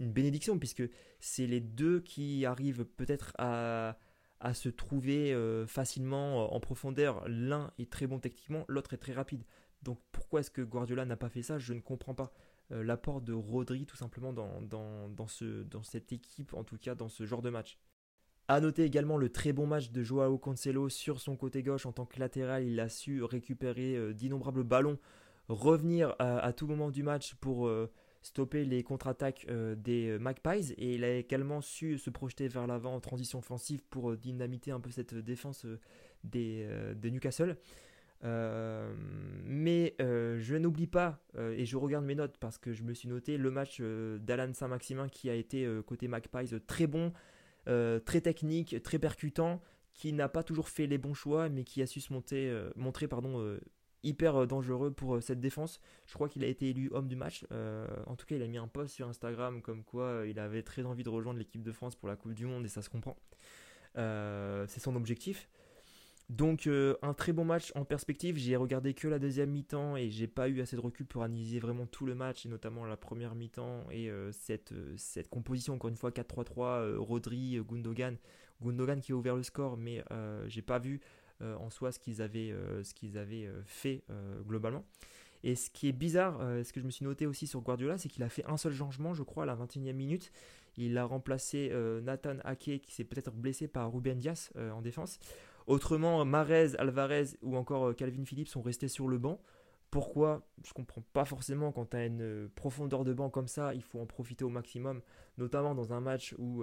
une 0.00 0.12
bénédiction, 0.12 0.58
puisque 0.58 0.82
c'est 1.20 1.46
les 1.46 1.60
deux 1.60 2.00
qui 2.00 2.44
arrivent 2.44 2.84
peut-être 2.84 3.34
à, 3.38 3.96
à, 4.40 4.54
se 4.54 4.68
trouver 4.68 5.36
facilement 5.68 6.52
en 6.52 6.58
profondeur. 6.58 7.22
L'un 7.28 7.72
est 7.78 7.90
très 7.90 8.08
bon 8.08 8.18
techniquement, 8.18 8.64
l'autre 8.68 8.94
est 8.94 8.98
très 8.98 9.12
rapide. 9.12 9.44
Donc 9.82 9.98
pourquoi 10.12 10.40
est-ce 10.40 10.50
que 10.50 10.62
Guardiola 10.62 11.04
n'a 11.04 11.16
pas 11.16 11.28
fait 11.28 11.42
ça? 11.42 11.58
Je 11.58 11.72
ne 11.72 11.80
comprends 11.80 12.14
pas. 12.14 12.32
Euh, 12.72 12.84
l'apport 12.84 13.20
de 13.20 13.32
Rodri 13.32 13.84
tout 13.84 13.96
simplement 13.96 14.32
dans, 14.32 14.60
dans, 14.60 15.26
ce, 15.26 15.64
dans 15.64 15.82
cette 15.82 16.12
équipe, 16.12 16.54
en 16.54 16.62
tout 16.62 16.78
cas 16.78 16.94
dans 16.94 17.08
ce 17.08 17.26
genre 17.26 17.42
de 17.42 17.50
match. 17.50 17.78
A 18.48 18.60
noter 18.60 18.84
également 18.84 19.16
le 19.16 19.28
très 19.28 19.52
bon 19.52 19.66
match 19.66 19.90
de 19.90 20.02
Joao 20.02 20.38
Cancelo 20.38 20.88
sur 20.88 21.20
son 21.20 21.36
côté 21.36 21.62
gauche 21.62 21.86
en 21.86 21.92
tant 21.92 22.06
que 22.06 22.18
latéral. 22.18 22.64
Il 22.64 22.78
a 22.80 22.88
su 22.88 23.22
récupérer 23.22 23.96
euh, 23.96 24.12
d'innombrables 24.12 24.64
ballons, 24.64 24.98
revenir 25.48 26.14
à, 26.18 26.52
tout 26.52 26.66
moment 26.66 26.90
du 26.90 27.02
match 27.02 27.34
pour 27.36 27.66
euh, 27.66 27.90
stopper 28.22 28.64
les 28.64 28.84
contre-attaques 28.84 29.46
des 29.76 30.16
Magpies. 30.20 30.72
Et 30.78 30.94
il 30.94 31.02
a 31.02 31.16
également 31.16 31.60
su 31.60 31.98
se 31.98 32.10
projeter 32.10 32.46
vers 32.46 32.68
l'avant 32.68 32.94
en 32.94 33.00
transition 33.00 33.40
offensive 33.40 33.82
pour 33.90 34.16
dynamiter 34.16 34.70
un 34.70 34.78
peu 34.78 34.90
cette 34.90 35.14
défense 35.14 35.66
des, 36.22 36.68
des 36.94 37.10
Newcastle. 37.10 37.56
Euh, 38.24 38.92
mais 39.44 39.94
euh, 40.00 40.38
je 40.38 40.54
n'oublie 40.56 40.86
pas, 40.86 41.20
euh, 41.36 41.54
et 41.56 41.64
je 41.64 41.76
regarde 41.76 42.04
mes 42.04 42.14
notes 42.14 42.36
parce 42.38 42.58
que 42.58 42.72
je 42.72 42.82
me 42.82 42.92
suis 42.92 43.08
noté 43.08 43.38
le 43.38 43.50
match 43.50 43.80
d'Alan 43.80 44.52
Saint-Maximin 44.52 45.08
qui 45.08 45.30
a 45.30 45.34
été 45.34 45.66
côté 45.86 46.08
Magpies 46.08 46.60
très 46.66 46.86
bon, 46.86 47.12
très 47.66 48.20
technique, 48.20 48.82
très 48.82 48.98
percutant, 48.98 49.62
qui 49.92 50.12
n'a 50.12 50.28
pas 50.28 50.42
toujours 50.42 50.68
fait 50.68 50.86
les 50.86 50.98
bons 50.98 51.14
choix, 51.14 51.48
mais 51.48 51.64
qui 51.64 51.82
a 51.82 51.86
su 51.86 52.00
se 52.00 52.12
monter, 52.12 52.52
montrer 52.76 53.08
pardon, 53.08 53.58
hyper 54.02 54.46
dangereux 54.46 54.90
pour 54.90 55.22
cette 55.22 55.40
défense. 55.40 55.80
Je 56.06 56.14
crois 56.14 56.28
qu'il 56.28 56.44
a 56.44 56.46
été 56.46 56.70
élu 56.70 56.90
homme 56.92 57.08
du 57.08 57.16
match. 57.16 57.44
en 58.06 58.16
tout 58.16 58.26
cas, 58.26 58.36
il 58.36 58.42
a 58.42 58.46
mis 58.48 58.58
un 58.58 58.68
post 58.68 58.94
sur 58.94 59.08
Instagram 59.08 59.62
comme 59.62 59.84
quoi 59.84 60.24
il 60.26 60.38
avait 60.38 60.62
très 60.62 60.84
envie 60.84 61.04
de 61.04 61.10
rejoindre 61.10 61.38
l'équipe 61.38 61.62
de 61.62 61.72
France 61.72 61.96
pour 61.96 62.08
la 62.08 62.16
Coupe 62.16 62.34
du 62.34 62.46
Monde 62.46 62.64
et 62.64 62.68
ça 62.68 62.82
se 62.82 62.90
comprend. 62.90 63.16
c'est 63.94 64.80
son 64.80 64.96
objectif. 64.96 65.48
Donc 66.30 66.68
euh, 66.68 66.94
un 67.02 67.12
très 67.12 67.32
bon 67.32 67.44
match 67.44 67.72
en 67.74 67.84
perspective. 67.84 68.36
J'ai 68.36 68.54
regardé 68.54 68.94
que 68.94 69.08
la 69.08 69.18
deuxième 69.18 69.50
mi-temps 69.50 69.96
et 69.96 70.10
j'ai 70.10 70.28
pas 70.28 70.48
eu 70.48 70.60
assez 70.60 70.76
de 70.76 70.80
recul 70.80 71.04
pour 71.04 71.24
analyser 71.24 71.58
vraiment 71.58 71.86
tout 71.86 72.06
le 72.06 72.14
match 72.14 72.46
et 72.46 72.48
notamment 72.48 72.86
la 72.86 72.96
première 72.96 73.34
mi-temps 73.34 73.84
et 73.90 74.08
euh, 74.08 74.30
cette, 74.30 74.70
euh, 74.70 74.94
cette 74.96 75.28
composition 75.28 75.74
encore 75.74 75.90
une 75.90 75.96
fois 75.96 76.10
4-3-3 76.10 76.94
Rodri, 76.98 77.58
Gundogan, 77.68 78.16
Gundogan 78.62 79.00
qui 79.00 79.10
a 79.10 79.16
ouvert 79.16 79.34
le 79.34 79.42
score 79.42 79.76
mais 79.76 80.04
j'ai 80.46 80.62
pas 80.62 80.78
vu 80.78 81.00
en 81.40 81.68
soi 81.68 81.90
ce 81.90 81.98
qu'ils 81.98 82.22
avaient 82.22 82.54
ce 82.82 82.94
qu'ils 82.94 83.18
avaient 83.18 83.48
fait 83.64 84.04
globalement. 84.46 84.84
Et 85.42 85.56
ce 85.56 85.70
qui 85.70 85.88
est 85.88 85.92
bizarre, 85.92 86.38
ce 86.62 86.70
que 86.72 86.80
je 86.80 86.84
me 86.84 86.90
suis 86.90 87.04
noté 87.04 87.26
aussi 87.26 87.46
sur 87.46 87.62
Guardiola, 87.62 87.96
c'est 87.96 88.10
qu'il 88.10 88.22
a 88.22 88.28
fait 88.28 88.44
un 88.44 88.58
seul 88.58 88.74
changement, 88.74 89.14
je 89.14 89.22
crois, 89.22 89.44
à 89.44 89.46
la 89.46 89.56
21e 89.56 89.94
minute. 89.94 90.32
Il 90.76 90.98
a 90.98 91.04
remplacé 91.04 91.72
Nathan 92.02 92.36
Ake 92.44 92.82
qui 92.82 92.92
s'est 92.92 93.04
peut-être 93.04 93.32
blessé 93.32 93.66
par 93.66 93.90
Ruben 93.90 94.18
Dias 94.18 94.50
en 94.56 94.82
défense. 94.82 95.18
Autrement, 95.66 96.24
Marez, 96.24 96.76
Alvarez 96.78 97.36
ou 97.42 97.56
encore 97.56 97.88
euh, 97.88 97.92
Calvin 97.94 98.24
Phillips 98.24 98.48
sont 98.48 98.62
restés 98.62 98.88
sur 98.88 99.08
le 99.08 99.18
banc. 99.18 99.40
Pourquoi? 99.90 100.46
Je 100.64 100.72
comprends 100.72 101.02
pas 101.12 101.24
forcément. 101.24 101.72
Quand 101.72 101.86
tu 101.86 101.96
as 101.96 102.06
une 102.06 102.48
profondeur 102.54 103.04
de 103.04 103.12
banc 103.12 103.30
comme 103.30 103.48
ça, 103.48 103.74
il 103.74 103.82
faut 103.82 104.00
en 104.00 104.06
profiter 104.06 104.44
au 104.44 104.48
maximum, 104.48 105.02
notamment 105.36 105.74
dans 105.74 105.92
un 105.92 106.00
match 106.00 106.34
où 106.38 106.62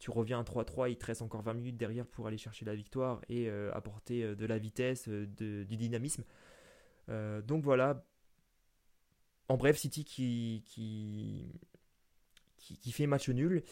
tu 0.00 0.10
reviens 0.10 0.40
à 0.40 0.42
3-3, 0.42 0.90
il 0.90 0.98
te 0.98 1.06
reste 1.06 1.22
encore 1.22 1.42
20 1.42 1.54
minutes 1.54 1.76
derrière 1.76 2.04
pour 2.04 2.26
aller 2.26 2.36
chercher 2.36 2.64
la 2.64 2.74
victoire 2.74 3.20
et 3.28 3.48
apporter 3.48 4.34
de 4.34 4.44
la 4.44 4.58
vitesse, 4.58 5.08
du 5.08 5.76
dynamisme. 5.76 6.24
donc 7.06 7.62
voilà, 7.62 8.04
en 9.48 9.56
bref, 9.56 9.78
City 9.78 10.04
qui, 10.04 10.62
fait 12.92 13.06
match 13.06 13.28
nul 13.30 13.62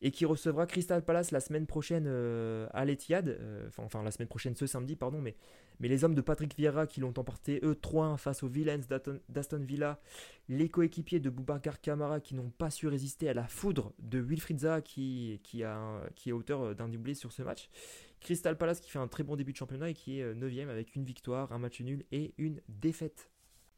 et 0.00 0.10
qui 0.10 0.24
recevra 0.24 0.66
Crystal 0.66 1.04
Palace 1.04 1.30
la 1.30 1.40
semaine 1.40 1.66
prochaine 1.66 2.04
euh, 2.06 2.66
à 2.72 2.84
l'Etihad, 2.84 3.28
euh, 3.28 3.68
enfin, 3.78 4.02
la 4.02 4.10
semaine 4.10 4.28
prochaine 4.28 4.54
ce 4.54 4.66
samedi, 4.66 4.96
pardon, 4.96 5.20
mais, 5.20 5.36
les 5.80 6.02
hommes 6.02 6.16
de 6.16 6.20
Patrick 6.20 6.56
Vieira 6.56 6.88
qui 6.88 7.00
l'ont 7.00 7.14
emporté 7.16 7.60
eux 7.62 7.78
3-1 7.80 8.16
face 8.16 8.42
aux 8.42 8.48
Villains 8.48 8.80
d'Aston 9.28 9.62
Villa, 9.62 10.00
les 10.48 10.68
coéquipiers 10.68 11.20
de 11.20 11.30
Boubacar 11.30 11.80
Kamara 11.80 12.18
qui 12.18 12.34
n'ont 12.34 12.50
pas 12.50 12.70
su 12.70 12.88
résister 12.88 13.28
à 13.28 13.34
la 13.34 13.46
foudre 13.46 13.92
de 14.00 14.18
Wilfried 14.18 14.58
Zaha 14.58 14.80
qui, 14.80 15.40
qui, 15.44 15.62
est 15.62 16.32
auteur 16.32 16.74
d'un 16.74 16.88
doublé 16.88 17.14
sur 17.14 17.30
ce 17.30 17.42
match, 17.42 17.70
Crystal 18.20 18.56
Palace 18.56 18.80
qui 18.80 18.90
fait 18.90 18.98
un 18.98 19.08
très 19.08 19.22
bon 19.22 19.36
début 19.36 19.52
de 19.52 19.56
championnat 19.56 19.90
et 19.90 19.94
qui 19.94 20.20
est 20.20 20.34
9 20.34 20.52
euh, 20.52 20.70
avec 20.70 20.96
une 20.96 21.04
victoire, 21.04 21.52
un 21.52 21.58
match 21.58 21.80
nul 21.80 22.04
et 22.12 22.34
une 22.38 22.60
défaite. 22.68 23.30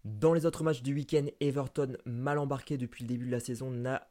Dans 0.04 0.32
les 0.32 0.46
autres 0.46 0.64
matchs 0.64 0.82
du 0.82 0.94
week-end, 0.94 1.26
Everton, 1.40 1.96
mal 2.06 2.38
embarqué 2.38 2.78
depuis 2.78 3.04
le 3.04 3.08
début 3.08 3.26
de 3.26 3.30
la 3.30 3.40
saison, 3.40 3.70
n'a 3.70 4.08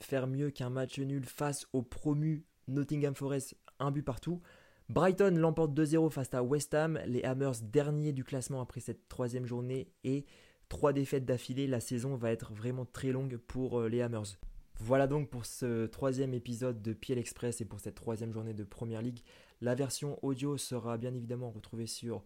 faire 0.00 0.26
mieux 0.26 0.50
qu'un 0.50 0.70
match 0.70 0.98
nul 0.98 1.24
face 1.24 1.66
au 1.72 1.82
promu 1.82 2.44
Nottingham 2.68 3.14
Forest, 3.14 3.56
un 3.78 3.90
but 3.90 4.02
partout. 4.02 4.40
Brighton 4.88 5.34
l'emporte 5.36 5.72
2-0 5.72 6.10
face 6.10 6.34
à 6.34 6.42
West 6.42 6.74
Ham, 6.74 6.98
les 7.06 7.22
Hammers 7.22 7.62
derniers 7.62 8.12
du 8.12 8.24
classement 8.24 8.60
après 8.60 8.80
cette 8.80 9.08
troisième 9.08 9.46
journée 9.46 9.92
et 10.02 10.26
trois 10.68 10.92
défaites 10.92 11.24
d'affilée. 11.24 11.66
La 11.66 11.80
saison 11.80 12.16
va 12.16 12.32
être 12.32 12.52
vraiment 12.52 12.84
très 12.84 13.12
longue 13.12 13.36
pour 13.36 13.80
euh, 13.80 13.88
les 13.88 14.00
Hammers. 14.00 14.36
Voilà 14.80 15.06
donc 15.06 15.28
pour 15.28 15.44
ce 15.46 15.86
troisième 15.86 16.32
épisode 16.32 16.80
de 16.80 16.92
PL 16.92 17.18
Express 17.18 17.60
et 17.60 17.66
pour 17.66 17.80
cette 17.80 17.94
troisième 17.94 18.32
journée 18.32 18.54
de 18.54 18.64
Première 18.64 19.02
League. 19.02 19.20
La 19.60 19.74
version 19.74 20.18
audio 20.24 20.56
sera 20.56 20.96
bien 20.96 21.14
évidemment 21.14 21.50
retrouvée 21.50 21.86
sur 21.86 22.24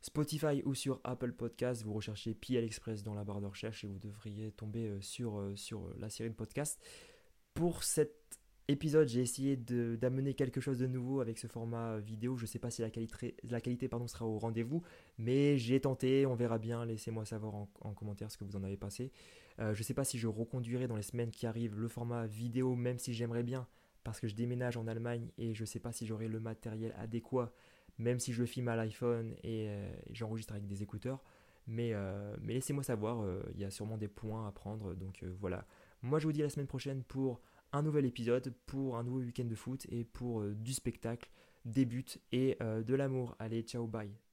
Spotify 0.00 0.62
ou 0.64 0.74
sur 0.74 1.00
Apple 1.04 1.32
Podcast, 1.32 1.82
vous 1.82 1.92
recherchez 1.92 2.34
PL 2.34 2.64
Express 2.64 3.02
dans 3.02 3.14
la 3.14 3.22
barre 3.24 3.40
de 3.40 3.46
recherche 3.46 3.84
et 3.84 3.86
vous 3.86 3.98
devriez 3.98 4.50
tomber 4.52 4.88
euh, 4.88 5.00
sur, 5.02 5.38
euh, 5.38 5.54
sur 5.56 5.80
euh, 5.80 5.96
la 5.98 6.08
série 6.08 6.30
de 6.30 6.34
podcasts. 6.34 6.80
Pour 7.52 7.84
cet 7.84 8.38
épisode, 8.68 9.08
j'ai 9.08 9.20
essayé 9.20 9.56
d'amener 9.56 10.32
quelque 10.32 10.60
chose 10.60 10.78
de 10.78 10.86
nouveau 10.86 11.20
avec 11.20 11.36
ce 11.36 11.48
format 11.48 11.98
vidéo. 11.98 12.36
Je 12.36 12.44
ne 12.44 12.46
sais 12.46 12.58
pas 12.58 12.70
si 12.70 12.80
la 12.80 12.88
qualité, 12.88 13.36
la 13.42 13.60
qualité 13.60 13.88
pardon, 13.88 14.06
sera 14.06 14.24
au 14.24 14.38
rendez-vous, 14.38 14.82
mais 15.18 15.58
j'ai 15.58 15.80
tenté, 15.80 16.24
on 16.24 16.34
verra 16.34 16.58
bien. 16.58 16.86
Laissez-moi 16.86 17.26
savoir 17.26 17.54
en, 17.54 17.92
commentaire 17.94 18.30
ce 18.30 18.38
que 18.38 18.44
vous 18.44 18.56
en 18.56 18.62
avez 18.62 18.76
passé. 18.76 19.10
je 19.58 19.76
ne 19.76 19.82
sais 19.82 19.92
pas 19.92 20.04
si 20.04 20.18
je 20.18 20.28
reconduirai 20.28 20.86
dans 20.86 20.94
les 20.94 21.02
semaines 21.02 21.32
qui 21.32 21.46
arrivent 21.46 21.78
le 21.78 21.88
format 21.88 22.26
vidéo, 22.26 22.76
même 22.76 23.00
si 23.00 23.12
j'aimerais 23.12 23.42
bien, 23.42 23.66
parce 24.04 24.20
que 24.20 24.28
je 24.28 24.36
déménage 24.36 24.76
en 24.76 24.86
Allemagne 24.86 25.32
et 25.36 25.52
je 25.52 25.62
ne 25.62 25.66
sais 25.66 25.80
pas 25.80 25.90
si 25.90 26.06
j'aurai 26.06 26.28
le 26.28 26.38
matériel 26.38 26.94
adéquat 26.96 27.52
même 28.00 28.18
si 28.18 28.32
je 28.32 28.44
filme 28.44 28.68
à 28.68 28.76
l'iPhone 28.76 29.34
et, 29.44 29.68
euh, 29.68 29.92
j'enregistre 30.10 30.54
avec 30.54 30.66
des 30.66 30.82
écouteurs. 30.82 31.22
Mais, 31.66 31.90
euh, 31.92 32.34
mais 32.40 32.54
laissez-moi 32.54 32.82
savoir, 32.82 33.22
euh, 33.22 33.42
il 33.54 33.60
y 33.60 33.64
a 33.64 33.70
sûrement 33.70 33.98
des 33.98 34.08
points 34.08 34.48
à 34.48 34.52
prendre. 34.52 34.94
Donc 34.94 35.22
voilà. 35.38 35.66
Moi 36.02 36.18
je 36.18 36.26
vous 36.26 36.32
dis 36.32 36.40
la 36.40 36.48
semaine 36.48 36.66
prochaine 36.66 37.04
pour 37.04 37.40
un 37.72 37.82
nouvel 37.82 38.06
épisode, 38.06 38.52
pour 38.66 38.96
un 38.96 39.04
nouveau 39.04 39.20
week-end 39.20 39.44
de 39.44 39.54
foot 39.54 39.86
et 39.90 40.04
pour 40.04 40.42
du 40.42 40.72
spectacle, 40.72 41.30
des 41.64 41.84
buts 41.84 42.04
et 42.32 42.56
de 42.60 42.94
l'amour. 42.94 43.36
Allez, 43.38 43.62
ciao, 43.62 43.86
bye. 43.86 44.29